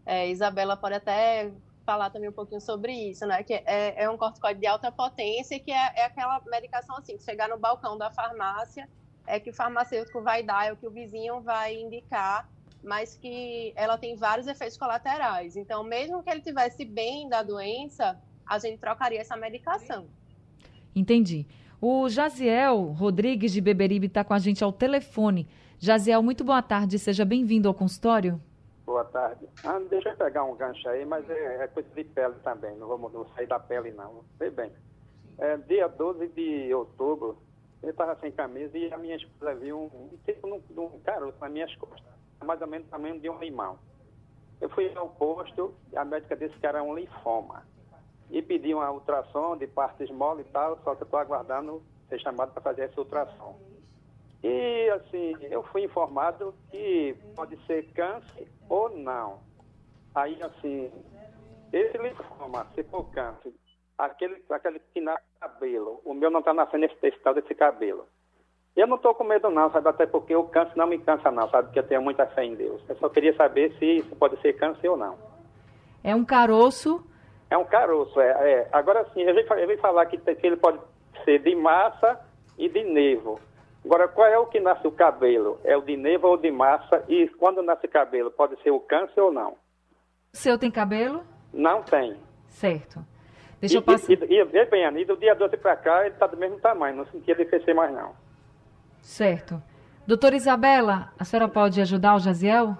É, 0.03 0.27
Isabela 0.27 0.75
pode 0.75 0.95
até 0.95 1.51
falar 1.85 2.09
também 2.09 2.29
um 2.29 2.33
pouquinho 2.33 2.59
sobre 2.59 2.91
isso, 2.91 3.27
né? 3.27 3.43
Que 3.43 3.53
é, 3.53 4.05
é 4.05 4.09
um 4.09 4.17
corticoide 4.17 4.59
de 4.59 4.65
alta 4.65 4.91
potência, 4.91 5.59
que 5.59 5.71
é, 5.71 5.93
é, 5.97 6.05
aquela 6.05 6.41
medicação 6.47 6.97
assim, 6.97 7.15
que 7.15 7.23
chegar 7.23 7.47
no 7.47 7.59
balcão 7.59 7.95
da 7.95 8.09
farmácia, 8.09 8.89
é 9.27 9.39
que 9.39 9.51
o 9.51 9.53
farmacêutico 9.53 10.19
vai 10.23 10.41
dar, 10.41 10.67
é 10.67 10.73
o 10.73 10.75
que 10.75 10.87
o 10.87 10.91
vizinho 10.91 11.41
vai 11.41 11.75
indicar, 11.75 12.49
mas 12.83 13.15
que 13.15 13.71
ela 13.75 13.99
tem 13.99 14.15
vários 14.15 14.47
efeitos 14.47 14.79
colaterais. 14.79 15.55
Então, 15.55 15.83
mesmo 15.83 16.23
que 16.23 16.31
ele 16.31 16.41
tivesse 16.41 16.83
bem 16.83 17.29
da 17.29 17.43
doença, 17.43 18.19
a 18.47 18.57
gente 18.57 18.79
trocaria 18.79 19.21
essa 19.21 19.37
medicação. 19.37 20.07
Entendi. 20.95 21.47
O 21.81 22.07
Jaziel 22.07 22.77
Rodrigues 22.97 23.51
de 23.51 23.59
Beberibe 23.59 24.07
está 24.07 24.23
com 24.23 24.33
a 24.33 24.39
gente 24.39 24.63
ao 24.63 24.71
telefone. 24.71 25.47
Jaziel, 25.79 26.23
muito 26.23 26.43
boa 26.43 26.61
tarde, 26.61 26.97
seja 26.97 27.25
bem-vindo 27.25 27.67
ao 27.67 27.73
consultório. 27.73 28.39
Boa 28.85 29.03
tarde. 29.05 29.45
Ah, 29.63 29.79
deixa 29.89 30.09
eu 30.09 30.15
pegar 30.15 30.43
um 30.45 30.55
gancho 30.55 30.87
aí, 30.87 31.03
mas 31.03 31.29
é, 31.29 31.63
é 31.63 31.67
coisa 31.67 31.89
de 31.95 32.03
pele 32.03 32.35
também, 32.43 32.75
não 32.77 32.87
vamos 32.87 33.11
não 33.11 33.25
sair 33.35 33.47
da 33.47 33.59
pele 33.59 33.91
não. 33.91 34.23
Sei 34.37 34.49
bem. 34.49 34.71
É, 35.37 35.57
dia 35.57 35.87
12 35.87 36.27
de 36.27 36.73
outubro, 36.73 37.37
eu 37.81 37.89
estava 37.89 38.15
sem 38.21 38.31
camisa 38.31 38.77
e 38.77 38.93
a 38.93 38.97
minha 38.97 39.15
esposa 39.15 39.55
viu 39.55 39.91
um, 39.93 40.09
tipo 40.25 40.47
um, 40.47 40.61
um 40.83 40.99
caroço 40.99 41.37
nas 41.41 41.51
minhas 41.51 41.75
costas, 41.75 42.01
mais 42.45 42.61
ou 42.61 42.67
menos 42.67 42.87
tamanho 42.87 43.19
de 43.19 43.29
um 43.29 43.39
limão. 43.39 43.77
Eu 44.61 44.69
fui 44.69 44.89
ao 44.95 45.09
posto 45.09 45.73
e 45.91 45.97
a 45.97 46.05
médica 46.05 46.35
disse 46.35 46.57
que 46.57 46.65
era 46.65 46.81
um 46.81 46.95
linfoma 46.95 47.63
e 48.29 48.41
pedi 48.41 48.73
uma 48.73 48.91
ultrassom 48.91 49.57
de 49.57 49.67
partes 49.67 50.09
mole 50.09 50.41
e 50.41 50.51
tal, 50.51 50.77
só 50.83 50.95
que 50.95 51.03
eu 51.03 51.05
estou 51.05 51.19
aguardando 51.19 51.81
ser 52.09 52.19
chamado 52.19 52.51
para 52.51 52.61
fazer 52.61 52.83
essa 52.83 52.99
ultrassom. 52.99 53.57
E, 54.43 54.89
assim, 54.89 55.35
eu 55.43 55.63
fui 55.63 55.83
informado 55.83 56.53
que 56.69 57.15
pode 57.35 57.57
ser 57.65 57.83
câncer 57.93 58.47
ou 58.67 58.89
não. 58.89 59.39
Aí, 60.13 60.37
assim, 60.43 60.91
esse 61.71 61.97
linfoma, 61.97 62.67
se 62.75 62.83
for 62.83 63.05
câncer, 63.11 63.53
aquele, 63.97 64.43
aquele 64.49 64.79
que 64.93 64.99
nasce 64.99 65.23
cabelo, 65.39 66.01
o 66.03 66.13
meu 66.13 66.29
não 66.29 66.39
está 66.39 66.53
nascendo 66.53 66.85
esse, 66.85 66.95
esse 67.03 67.19
tal 67.19 67.33
desse 67.33 67.55
cabelo. 67.55 68.05
Eu 68.75 68.87
não 68.87 68.97
estou 68.97 69.13
com 69.13 69.23
medo 69.23 69.49
não, 69.49 69.71
sabe? 69.71 69.87
Até 69.87 70.05
porque 70.05 70.35
o 70.35 70.45
câncer 70.45 70.75
não 70.75 70.87
me 70.87 70.97
cansa 70.97 71.31
não, 71.31 71.47
sabe? 71.49 71.67
Porque 71.67 71.79
eu 71.79 71.87
tenho 71.87 72.01
muita 72.01 72.25
fé 72.25 72.43
em 72.43 72.55
Deus. 72.55 72.81
Eu 72.89 72.95
só 72.97 73.07
queria 73.07 73.35
saber 73.35 73.71
se 73.77 73.85
isso 73.85 74.15
pode 74.15 74.39
ser 74.41 74.53
câncer 74.53 74.89
ou 74.89 74.97
não. 74.97 75.15
É 76.03 76.15
um 76.15 76.25
caroço 76.25 77.05
é 77.53 77.57
um 77.57 77.65
caroço, 77.65 78.19
é. 78.19 78.29
é. 78.51 78.69
Agora 78.71 79.05
sim, 79.13 79.21
eu 79.21 79.67
vim, 79.67 79.77
falar 79.77 80.07
que, 80.07 80.17
que 80.17 80.47
ele 80.47 80.57
pode 80.57 80.79
ser 81.23 81.39
de 81.39 81.55
massa 81.55 82.19
e 82.57 82.67
de 82.67 82.83
nevo. 82.83 83.39
Agora, 83.85 84.07
qual 84.07 84.27
é 84.27 84.37
o 84.39 84.47
que 84.47 84.59
nasce 84.59 84.87
o 84.87 84.91
cabelo? 84.91 85.59
É 85.63 85.77
o 85.77 85.81
de 85.81 85.95
nevo 85.95 86.29
ou 86.29 86.37
de 86.37 86.49
massa? 86.49 87.03
E 87.07 87.27
quando 87.37 87.61
nasce 87.61 87.87
cabelo, 87.87 88.31
pode 88.31 88.59
ser 88.63 88.71
o 88.71 88.79
câncer 88.79 89.21
ou 89.21 89.31
não? 89.31 89.51
O 90.33 90.37
seu 90.37 90.57
tem 90.57 90.71
cabelo? 90.71 91.23
Não 91.53 91.83
tem. 91.83 92.17
Certo. 92.47 93.05
Deixa 93.59 93.75
e, 93.75 93.77
eu 93.77 93.83
passar. 93.83 94.11
E, 94.11 94.15
e, 94.15 94.39
e 94.39 94.65
bem, 94.65 94.85
Anitta, 94.85 95.13
do 95.13 95.19
dia 95.19 95.35
12 95.35 95.55
para 95.57 95.75
cá, 95.75 96.05
ele 96.05 96.15
está 96.15 96.25
do 96.25 96.37
mesmo 96.37 96.59
tamanho, 96.59 96.97
não 96.97 97.05
sentia 97.05 97.35
de 97.35 97.45
crescer 97.45 97.75
mais, 97.75 97.93
não. 97.93 98.15
Certo. 99.01 99.61
Doutora 100.07 100.35
Isabela, 100.35 101.13
a 101.19 101.23
senhora 101.23 101.47
pode 101.47 101.79
ajudar 101.81 102.15
o 102.15 102.19
Jaziel? 102.19 102.75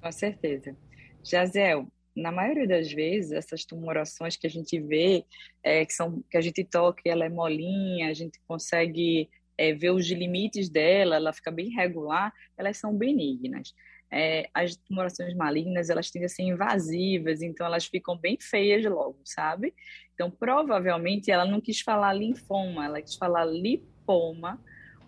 Com 0.00 0.12
certeza. 0.12 0.74
Jaziel, 1.22 1.86
na 2.18 2.32
maioria 2.32 2.66
das 2.66 2.92
vezes, 2.92 3.32
essas 3.32 3.64
tumorações 3.64 4.36
que 4.36 4.46
a 4.46 4.50
gente 4.50 4.78
vê, 4.80 5.24
é, 5.62 5.84
que, 5.84 5.92
são, 5.92 6.22
que 6.30 6.36
a 6.36 6.40
gente 6.40 6.64
toca 6.64 7.02
e 7.04 7.10
ela 7.10 7.24
é 7.24 7.28
molinha, 7.28 8.08
a 8.08 8.12
gente 8.12 8.40
consegue 8.46 9.30
é, 9.56 9.72
ver 9.72 9.90
os 9.90 10.08
limites 10.10 10.68
dela, 10.68 11.16
ela 11.16 11.32
fica 11.32 11.50
bem 11.50 11.70
regular, 11.70 12.32
elas 12.56 12.76
são 12.76 12.94
benignas. 12.96 13.74
É, 14.10 14.48
as 14.54 14.74
tumorações 14.74 15.34
malignas, 15.34 15.90
elas 15.90 16.10
tendem 16.10 16.26
a 16.26 16.28
ser 16.30 16.42
invasivas, 16.42 17.42
então 17.42 17.66
elas 17.66 17.86
ficam 17.86 18.16
bem 18.16 18.38
feias 18.40 18.84
logo, 18.84 19.18
sabe? 19.24 19.74
Então, 20.14 20.30
provavelmente, 20.30 21.30
ela 21.30 21.44
não 21.44 21.60
quis 21.60 21.80
falar 21.80 22.14
linfoma, 22.14 22.86
ela 22.86 23.02
quis 23.02 23.16
falar 23.16 23.44
lipoma, 23.44 24.60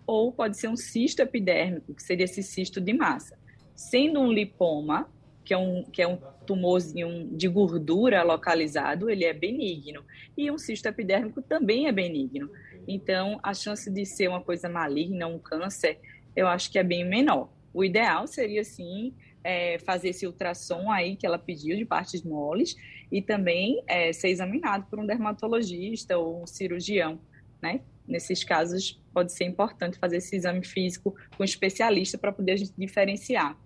ou 0.05 0.31
pode 0.31 0.57
ser 0.57 0.67
um 0.67 0.77
cisto 0.77 1.21
epidérmico, 1.21 1.93
que 1.93 2.03
seria 2.03 2.25
esse 2.25 2.43
cisto 2.43 2.79
de 2.79 2.93
massa. 2.93 3.37
Sendo 3.75 4.19
um 4.19 4.31
lipoma, 4.31 5.09
que 5.51 5.55
é 5.55 5.57
um, 5.57 5.83
que 5.83 6.01
é 6.01 6.07
um 6.07 6.17
tumorzinho 6.45 7.27
de 7.35 7.49
gordura 7.49 8.23
localizado, 8.23 9.09
ele 9.09 9.25
é 9.25 9.33
benigno. 9.33 10.01
E 10.37 10.49
um 10.49 10.57
cisto 10.57 10.87
epidérmico 10.87 11.41
também 11.41 11.87
é 11.87 11.91
benigno. 11.91 12.49
Então, 12.87 13.37
a 13.43 13.53
chance 13.53 13.91
de 13.91 14.05
ser 14.05 14.29
uma 14.29 14.41
coisa 14.41 14.69
maligna, 14.69 15.27
um 15.27 15.37
câncer, 15.37 15.99
eu 16.37 16.47
acho 16.47 16.71
que 16.71 16.79
é 16.79 16.83
bem 16.83 17.03
menor. 17.03 17.49
O 17.73 17.83
ideal 17.83 18.27
seria, 18.27 18.63
sim, 18.63 19.13
é, 19.43 19.77
fazer 19.79 20.09
esse 20.09 20.25
ultrassom 20.25 20.89
aí 20.89 21.17
que 21.17 21.25
ela 21.25 21.37
pediu 21.37 21.75
de 21.75 21.83
partes 21.83 22.23
moles 22.23 22.77
e 23.11 23.21
também 23.21 23.83
é, 23.87 24.13
ser 24.13 24.29
examinado 24.29 24.85
por 24.89 24.99
um 24.99 25.05
dermatologista 25.05 26.17
ou 26.17 26.43
um 26.43 26.47
cirurgião, 26.47 27.19
né? 27.61 27.81
nesses 28.07 28.41
casos 28.43 28.99
pode 29.13 29.33
ser 29.33 29.43
importante 29.43 29.99
fazer 29.99 30.17
esse 30.17 30.33
exame 30.33 30.65
físico 30.65 31.13
com 31.35 31.43
um 31.43 31.45
especialista 31.45 32.17
para 32.17 32.31
poder 32.31 32.53
a 32.53 32.57
gente 32.57 32.73
diferenciar. 32.77 33.57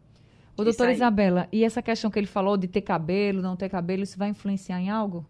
Ô, 0.58 0.64
doutora 0.64 0.94
Isabela, 0.94 1.50
e 1.52 1.64
essa 1.64 1.82
questão 1.82 2.10
que 2.10 2.18
ele 2.18 2.28
falou 2.28 2.56
de 2.56 2.68
ter 2.68 2.82
cabelo, 2.82 3.42
não 3.42 3.58
ter 3.58 3.70
cabelo, 3.70 4.04
isso 4.04 4.18
vai 4.18 4.30
influenciar 4.30 4.80
em 4.80 4.90
algo? 4.90 5.26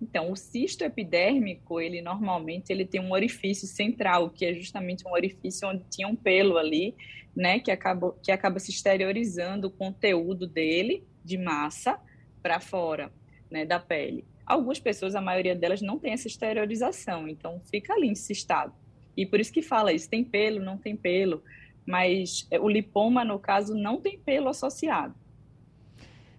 Então, 0.00 0.32
o 0.32 0.36
cisto 0.36 0.82
epidérmico, 0.82 1.80
ele 1.80 2.02
normalmente 2.02 2.70
ele 2.70 2.84
tem 2.84 3.00
um 3.00 3.12
orifício 3.12 3.68
central, 3.68 4.30
que 4.30 4.44
é 4.44 4.52
justamente 4.52 5.06
um 5.06 5.12
orifício 5.12 5.68
onde 5.68 5.84
tinha 5.88 6.08
um 6.08 6.16
pelo 6.16 6.58
ali, 6.58 6.96
né, 7.36 7.60
que 7.60 7.70
acaba, 7.70 8.12
que 8.20 8.32
acaba 8.32 8.58
se 8.58 8.72
exteriorizando 8.72 9.68
o 9.68 9.70
conteúdo 9.70 10.44
dele, 10.44 11.04
de 11.24 11.38
massa, 11.38 12.00
para 12.42 12.58
fora, 12.58 13.12
né, 13.48 13.64
da 13.64 13.78
pele. 13.78 14.24
Algumas 14.44 14.80
pessoas, 14.80 15.14
a 15.14 15.20
maioria 15.20 15.54
delas, 15.54 15.80
não 15.80 16.00
tem 16.00 16.12
essa 16.12 16.26
exteriorização, 16.26 17.28
então 17.28 17.60
fica 17.70 17.94
ali 17.94 18.08
encistado. 18.08 18.74
E 19.16 19.24
por 19.24 19.38
isso 19.38 19.52
que 19.52 19.62
fala 19.62 19.92
isso, 19.92 20.10
tem 20.10 20.24
pelo, 20.24 20.58
não 20.58 20.76
tem 20.76 20.96
pelo, 20.96 21.44
mas 21.86 22.46
é, 22.50 22.58
o 22.60 22.68
lipoma, 22.68 23.24
no 23.24 23.38
caso, 23.38 23.74
não 23.74 24.00
tem 24.00 24.18
pelo 24.18 24.48
associado. 24.48 25.14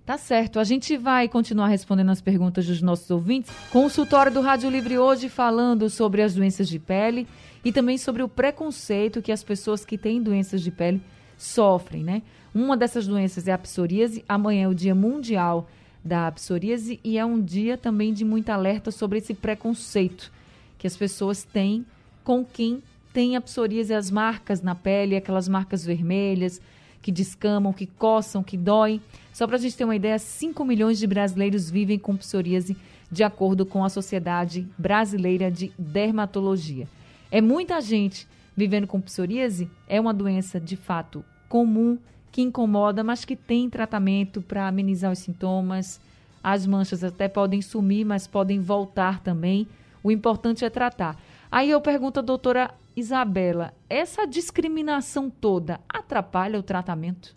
Tá 0.05 0.17
certo. 0.17 0.59
A 0.59 0.65
gente 0.65 0.97
vai 0.97 1.29
continuar 1.29 1.67
respondendo 1.67 2.09
as 2.09 2.19
perguntas 2.19 2.65
dos 2.65 2.81
nossos 2.81 3.09
ouvintes. 3.09 3.49
Consultório 3.71 4.31
do 4.31 4.41
Rádio 4.41 4.69
Livre 4.69 4.97
hoje 4.97 5.29
falando 5.29 5.89
sobre 5.89 6.21
as 6.21 6.35
doenças 6.35 6.67
de 6.67 6.77
pele 6.77 7.25
e 7.63 7.71
também 7.71 7.97
sobre 7.97 8.21
o 8.21 8.27
preconceito 8.27 9.21
que 9.21 9.31
as 9.31 9.43
pessoas 9.43 9.85
que 9.85 9.97
têm 9.97 10.21
doenças 10.21 10.61
de 10.61 10.71
pele 10.71 11.01
sofrem, 11.37 12.03
né? 12.03 12.21
Uma 12.53 12.75
dessas 12.75 13.07
doenças 13.07 13.47
é 13.47 13.53
a 13.53 13.57
psoríase. 13.57 14.25
Amanhã 14.27 14.65
é 14.65 14.67
o 14.67 14.75
Dia 14.75 14.93
Mundial 14.93 15.69
da 16.03 16.29
Psoríase 16.33 16.99
e 17.01 17.17
é 17.17 17.25
um 17.25 17.41
dia 17.41 17.77
também 17.77 18.13
de 18.13 18.25
muita 18.25 18.53
alerta 18.53 18.91
sobre 18.91 19.19
esse 19.19 19.33
preconceito 19.33 20.31
que 20.77 20.85
as 20.85 20.97
pessoas 20.97 21.43
têm 21.43 21.85
com 22.25 22.43
quem 22.43 22.83
tem 23.13 23.35
a 23.35 23.41
psoríase, 23.41 23.93
as 23.93 24.09
marcas 24.09 24.61
na 24.61 24.73
pele, 24.73 25.15
aquelas 25.15 25.47
marcas 25.47 25.85
vermelhas 25.85 26.59
que 27.01 27.11
descamam, 27.11 27.71
que 27.71 27.85
coçam, 27.85 28.41
que 28.41 28.57
doem. 28.57 28.99
Só 29.31 29.45
para 29.45 29.57
a 29.57 29.59
gente 29.59 29.77
ter 29.77 29.83
uma 29.83 29.95
ideia, 29.95 30.17
5 30.17 30.65
milhões 30.65 30.97
de 30.97 31.05
brasileiros 31.05 31.69
vivem 31.69 31.99
com 31.99 32.17
psoríase, 32.17 32.75
de 33.11 33.23
acordo 33.23 33.65
com 33.65 33.83
a 33.83 33.89
Sociedade 33.89 34.67
Brasileira 34.77 35.51
de 35.51 35.71
Dermatologia. 35.77 36.87
É 37.29 37.41
muita 37.41 37.79
gente 37.81 38.27
vivendo 38.55 38.87
com 38.87 39.01
psoríase, 39.01 39.69
é 39.87 39.99
uma 39.99 40.13
doença 40.13 40.59
de 40.59 40.75
fato 40.75 41.23
comum, 41.47 41.97
que 42.31 42.41
incomoda, 42.41 43.03
mas 43.03 43.25
que 43.25 43.35
tem 43.35 43.69
tratamento 43.69 44.41
para 44.41 44.67
amenizar 44.67 45.11
os 45.11 45.19
sintomas. 45.19 45.99
As 46.43 46.65
manchas 46.65 47.03
até 47.03 47.27
podem 47.27 47.61
sumir, 47.61 48.05
mas 48.05 48.25
podem 48.25 48.59
voltar 48.59 49.19
também. 49.19 49.67
O 50.01 50.11
importante 50.11 50.65
é 50.65 50.69
tratar. 50.69 51.19
Aí 51.51 51.69
eu 51.69 51.79
pergunto 51.79 52.19
à 52.19 52.23
doutora 52.23 52.73
Isabela, 52.95 53.73
essa 53.89 54.25
discriminação 54.25 55.29
toda 55.29 55.79
atrapalha 55.89 56.59
o 56.59 56.63
tratamento? 56.63 57.35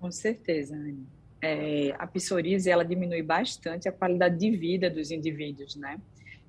Com 0.00 0.10
certeza, 0.10 0.74
Anne. 0.74 1.06
É, 1.40 1.94
a 1.98 2.06
psoríase 2.06 2.68
ela 2.70 2.84
diminui 2.84 3.22
bastante 3.22 3.88
a 3.88 3.92
qualidade 3.92 4.38
de 4.38 4.50
vida 4.50 4.90
dos 4.90 5.10
indivíduos, 5.10 5.76
né? 5.76 6.00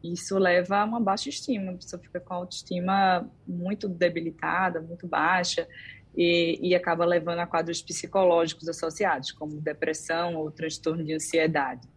Isso 0.03 0.37
leva 0.37 0.77
a 0.77 0.85
uma 0.85 0.99
baixa 0.99 1.29
estima, 1.29 1.71
a 1.71 1.75
pessoa 1.75 2.01
fica 2.01 2.19
com 2.19 2.33
a 2.33 2.37
autoestima 2.37 3.29
muito 3.45 3.87
debilitada, 3.87 4.81
muito 4.81 5.05
baixa, 5.05 5.67
e, 6.15 6.57
e, 6.61 6.73
acaba 6.73 7.05
levando 7.05 7.39
a 7.39 7.45
quadros 7.45 7.81
psicológicos 7.81 8.67
associados, 8.67 9.31
como 9.31 9.61
depressão 9.61 10.35
ou 10.35 10.49
transtorno 10.49 11.03
de 11.03 11.13
ansiedade. 11.13 11.87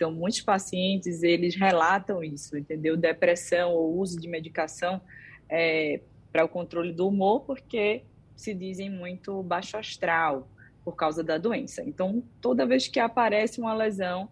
Então, 0.00 0.10
muitos 0.10 0.40
pacientes, 0.40 1.22
eles 1.22 1.54
relatam 1.54 2.24
isso, 2.24 2.56
entendeu? 2.56 2.96
Depressão 2.96 3.74
ou 3.74 3.98
uso 3.98 4.18
de 4.18 4.26
medicação 4.26 4.98
é, 5.46 6.00
para 6.32 6.42
o 6.42 6.48
controle 6.48 6.90
do 6.90 7.06
humor, 7.06 7.40
porque 7.40 8.04
se 8.34 8.54
dizem 8.54 8.88
muito 8.88 9.42
baixo 9.42 9.76
astral, 9.76 10.48
por 10.82 10.96
causa 10.96 11.22
da 11.22 11.36
doença. 11.36 11.82
Então, 11.82 12.24
toda 12.40 12.64
vez 12.64 12.88
que 12.88 12.98
aparece 12.98 13.60
uma 13.60 13.74
lesão, 13.74 14.30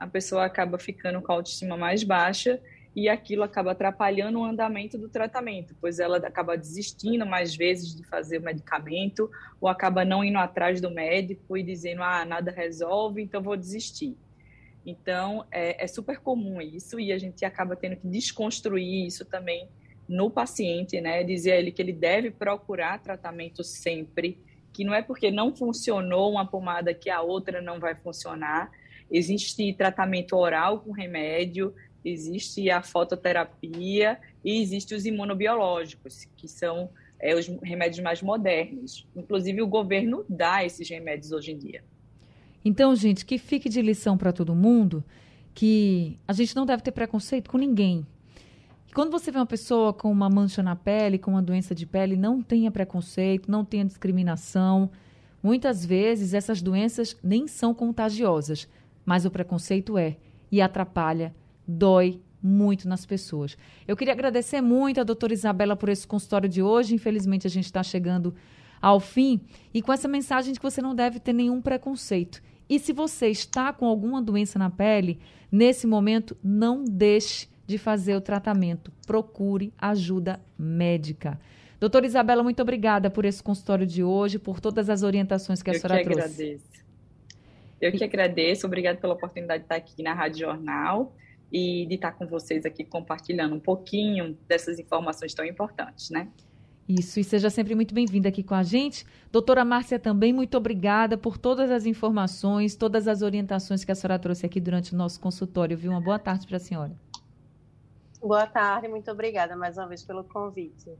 a 0.00 0.06
pessoa 0.08 0.44
acaba 0.44 0.80
ficando 0.80 1.22
com 1.22 1.30
a 1.30 1.36
autoestima 1.36 1.76
mais 1.76 2.02
baixa 2.02 2.60
e 2.96 3.08
aquilo 3.08 3.44
acaba 3.44 3.70
atrapalhando 3.70 4.40
o 4.40 4.44
andamento 4.44 4.98
do 4.98 5.08
tratamento, 5.08 5.76
pois 5.80 6.00
ela 6.00 6.16
acaba 6.16 6.58
desistindo 6.58 7.24
mais 7.24 7.54
vezes 7.54 7.94
de 7.94 8.02
fazer 8.02 8.38
o 8.38 8.42
medicamento 8.42 9.30
ou 9.60 9.68
acaba 9.68 10.04
não 10.04 10.24
indo 10.24 10.38
atrás 10.38 10.80
do 10.80 10.90
médico 10.90 11.56
e 11.56 11.62
dizendo, 11.62 12.02
ah, 12.02 12.24
nada 12.24 12.50
resolve, 12.50 13.22
então 13.22 13.40
vou 13.40 13.56
desistir. 13.56 14.16
Então, 14.88 15.44
é, 15.50 15.84
é 15.84 15.86
super 15.86 16.18
comum 16.18 16.62
isso 16.62 16.98
e 16.98 17.12
a 17.12 17.18
gente 17.18 17.44
acaba 17.44 17.76
tendo 17.76 17.96
que 17.96 18.06
desconstruir 18.06 19.06
isso 19.06 19.22
também 19.22 19.68
no 20.08 20.30
paciente, 20.30 20.98
né? 20.98 21.22
Dizer 21.22 21.52
a 21.52 21.56
ele 21.56 21.70
que 21.70 21.82
ele 21.82 21.92
deve 21.92 22.30
procurar 22.30 22.98
tratamento 23.02 23.62
sempre, 23.62 24.38
que 24.72 24.84
não 24.84 24.94
é 24.94 25.02
porque 25.02 25.30
não 25.30 25.54
funcionou 25.54 26.32
uma 26.32 26.46
pomada 26.46 26.94
que 26.94 27.10
a 27.10 27.20
outra 27.20 27.60
não 27.60 27.78
vai 27.78 27.94
funcionar. 27.96 28.70
Existe 29.10 29.74
tratamento 29.74 30.34
oral 30.34 30.80
com 30.80 30.90
remédio, 30.90 31.74
existe 32.02 32.70
a 32.70 32.80
fototerapia 32.80 34.18
e 34.42 34.62
existe 34.62 34.94
os 34.94 35.04
imunobiológicos, 35.04 36.24
que 36.34 36.48
são 36.48 36.88
é, 37.20 37.34
os 37.34 37.46
remédios 37.62 38.00
mais 38.00 38.22
modernos. 38.22 39.06
Inclusive, 39.14 39.60
o 39.60 39.66
governo 39.66 40.24
dá 40.26 40.64
esses 40.64 40.88
remédios 40.88 41.30
hoje 41.30 41.52
em 41.52 41.58
dia. 41.58 41.84
Então, 42.64 42.94
gente, 42.94 43.24
que 43.24 43.38
fique 43.38 43.68
de 43.68 43.80
lição 43.80 44.16
para 44.16 44.32
todo 44.32 44.54
mundo 44.54 45.04
que 45.54 46.18
a 46.26 46.32
gente 46.32 46.54
não 46.54 46.64
deve 46.64 46.82
ter 46.82 46.92
preconceito 46.92 47.50
com 47.50 47.58
ninguém, 47.58 48.06
quando 48.94 49.10
você 49.10 49.30
vê 49.30 49.38
uma 49.38 49.46
pessoa 49.46 49.92
com 49.92 50.10
uma 50.10 50.28
mancha 50.28 50.62
na 50.62 50.74
pele, 50.74 51.18
com 51.18 51.32
uma 51.32 51.42
doença 51.42 51.74
de 51.74 51.86
pele, 51.86 52.16
não 52.16 52.42
tenha 52.42 52.70
preconceito, 52.70 53.50
não 53.50 53.64
tenha 53.64 53.84
discriminação. 53.84 54.90
Muitas 55.42 55.84
vezes 55.84 56.34
essas 56.34 56.62
doenças 56.62 57.16
nem 57.22 57.46
são 57.46 57.74
contagiosas, 57.74 58.66
mas 59.04 59.24
o 59.24 59.30
preconceito 59.30 59.96
é 59.98 60.16
e 60.50 60.60
atrapalha, 60.60 61.34
dói 61.66 62.20
muito 62.42 62.88
nas 62.88 63.04
pessoas. 63.04 63.56
Eu 63.86 63.96
queria 63.96 64.14
agradecer 64.14 64.60
muito 64.60 65.00
a 65.00 65.04
doutora 65.04 65.32
Isabela 65.32 65.76
por 65.76 65.88
esse 65.88 66.06
consultório 66.06 66.48
de 66.48 66.62
hoje. 66.62 66.94
Infelizmente, 66.94 67.46
a 67.46 67.50
gente 67.50 67.66
está 67.66 67.82
chegando 67.82 68.34
ao 68.80 69.00
fim 69.00 69.40
e 69.72 69.82
com 69.82 69.92
essa 69.92 70.08
mensagem 70.08 70.52
de 70.52 70.58
que 70.58 70.64
você 70.68 70.80
não 70.80 70.94
deve 70.94 71.20
ter 71.20 71.32
nenhum 71.32 71.60
preconceito. 71.60 72.42
E 72.68 72.78
se 72.78 72.92
você 72.92 73.28
está 73.28 73.72
com 73.72 73.86
alguma 73.86 74.20
doença 74.20 74.58
na 74.58 74.68
pele, 74.70 75.18
nesse 75.50 75.86
momento, 75.86 76.36
não 76.42 76.84
deixe 76.84 77.48
de 77.66 77.78
fazer 77.78 78.14
o 78.14 78.20
tratamento. 78.20 78.92
Procure 79.06 79.72
ajuda 79.78 80.40
médica. 80.58 81.40
Doutora 81.80 82.06
Isabela, 82.06 82.42
muito 82.42 82.60
obrigada 82.60 83.08
por 83.08 83.24
esse 83.24 83.42
consultório 83.42 83.86
de 83.86 84.02
hoje, 84.02 84.38
por 84.38 84.60
todas 84.60 84.90
as 84.90 85.02
orientações 85.02 85.62
que 85.62 85.70
a 85.70 85.74
Eu 85.74 85.80
senhora 85.80 85.98
que 85.98 86.10
trouxe. 86.10 86.42
Agradeço. 86.42 86.68
Eu 87.80 87.92
que 87.92 88.02
agradeço, 88.02 88.66
obrigada 88.66 88.98
pela 88.98 89.14
oportunidade 89.14 89.60
de 89.60 89.64
estar 89.66 89.76
aqui 89.76 90.02
na 90.02 90.12
Rádio 90.12 90.40
Jornal 90.40 91.14
e 91.52 91.86
de 91.86 91.94
estar 91.94 92.12
com 92.12 92.26
vocês 92.26 92.66
aqui 92.66 92.84
compartilhando 92.84 93.54
um 93.54 93.60
pouquinho 93.60 94.36
dessas 94.48 94.78
informações 94.78 95.32
tão 95.32 95.44
importantes, 95.44 96.10
né? 96.10 96.28
Isso, 96.88 97.20
e 97.20 97.24
seja 97.24 97.50
sempre 97.50 97.74
muito 97.74 97.94
bem-vinda 97.94 98.30
aqui 98.30 98.42
com 98.42 98.54
a 98.54 98.62
gente. 98.62 99.04
Doutora 99.30 99.62
Márcia, 99.62 99.98
também 99.98 100.32
muito 100.32 100.56
obrigada 100.56 101.18
por 101.18 101.36
todas 101.36 101.70
as 101.70 101.84
informações, 101.84 102.76
todas 102.76 103.06
as 103.06 103.20
orientações 103.20 103.84
que 103.84 103.92
a 103.92 103.94
senhora 103.94 104.18
trouxe 104.18 104.46
aqui 104.46 104.58
durante 104.58 104.94
o 104.94 104.96
nosso 104.96 105.20
consultório, 105.20 105.76
viu? 105.76 105.90
Uma 105.90 106.00
boa 106.00 106.18
tarde 106.18 106.46
para 106.46 106.56
a 106.56 106.60
senhora. 106.60 106.92
Boa 108.22 108.46
tarde, 108.46 108.88
muito 108.88 109.10
obrigada 109.10 109.54
mais 109.54 109.76
uma 109.76 109.86
vez 109.86 110.02
pelo 110.02 110.24
convite. 110.24 110.90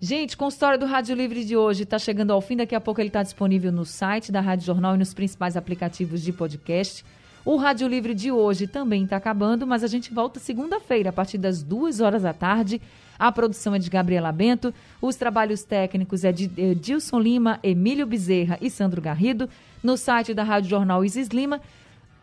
Gente, 0.00 0.36
consultório 0.36 0.80
do 0.80 0.84
Rádio 0.84 1.14
Livre 1.14 1.44
de 1.44 1.56
hoje 1.56 1.84
está 1.84 1.96
chegando 1.96 2.32
ao 2.32 2.40
fim. 2.40 2.56
Daqui 2.56 2.74
a 2.74 2.80
pouco 2.80 3.00
ele 3.00 3.08
está 3.08 3.22
disponível 3.22 3.70
no 3.70 3.84
site 3.84 4.32
da 4.32 4.40
Rádio 4.40 4.66
Jornal 4.66 4.96
e 4.96 4.98
nos 4.98 5.14
principais 5.14 5.56
aplicativos 5.56 6.20
de 6.20 6.32
podcast. 6.32 7.04
O 7.44 7.56
Rádio 7.56 7.86
Livre 7.86 8.14
de 8.14 8.32
hoje 8.32 8.66
também 8.66 9.04
está 9.04 9.16
acabando, 9.16 9.64
mas 9.64 9.84
a 9.84 9.86
gente 9.86 10.12
volta 10.12 10.40
segunda-feira, 10.40 11.10
a 11.10 11.12
partir 11.12 11.38
das 11.38 11.62
duas 11.62 12.00
horas 12.00 12.22
da 12.22 12.32
tarde. 12.32 12.82
A 13.22 13.30
produção 13.30 13.72
é 13.72 13.78
de 13.78 13.88
Gabriela 13.88 14.32
Bento, 14.32 14.74
os 15.00 15.14
trabalhos 15.14 15.62
técnicos 15.62 16.24
é 16.24 16.32
de 16.32 16.50
Edilson 16.56 17.20
Lima, 17.20 17.60
Emílio 17.62 18.04
Bezerra 18.04 18.58
e 18.60 18.68
Sandro 18.68 19.00
Garrido. 19.00 19.48
No 19.80 19.96
site 19.96 20.34
da 20.34 20.42
Rádio 20.42 20.70
Jornal 20.70 21.04
Isis 21.04 21.28
Lima, 21.28 21.60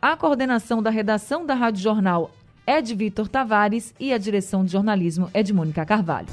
a 0.02 0.18
coordenação 0.18 0.84
da 0.84 0.90
redação 0.90 1.46
da 1.46 1.54
Rádio 1.54 1.82
Jornal 1.82 2.32
é 2.68 2.82
de 2.82 2.94
Vitor 2.94 3.30
Tavares 3.30 3.94
e 3.98 4.12
a 4.12 4.18
direção 4.18 4.66
de 4.66 4.74
jornalismo 4.74 5.30
é 5.34 5.42
de 5.42 5.54
Mônica 5.54 5.86
Carvalho. 5.86 6.28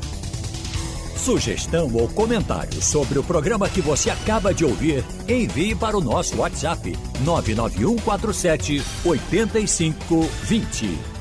Sugestão 1.14 1.88
ou 1.94 2.08
comentário 2.08 2.82
sobre 2.82 3.20
o 3.20 3.22
programa 3.22 3.68
que 3.68 3.80
você 3.80 4.10
acaba 4.10 4.52
de 4.52 4.64
ouvir, 4.64 5.04
envie 5.28 5.76
para 5.76 5.96
o 5.96 6.00
nosso 6.00 6.38
WhatsApp 6.38 6.92
99147 7.24 8.82
8520. 9.04 11.15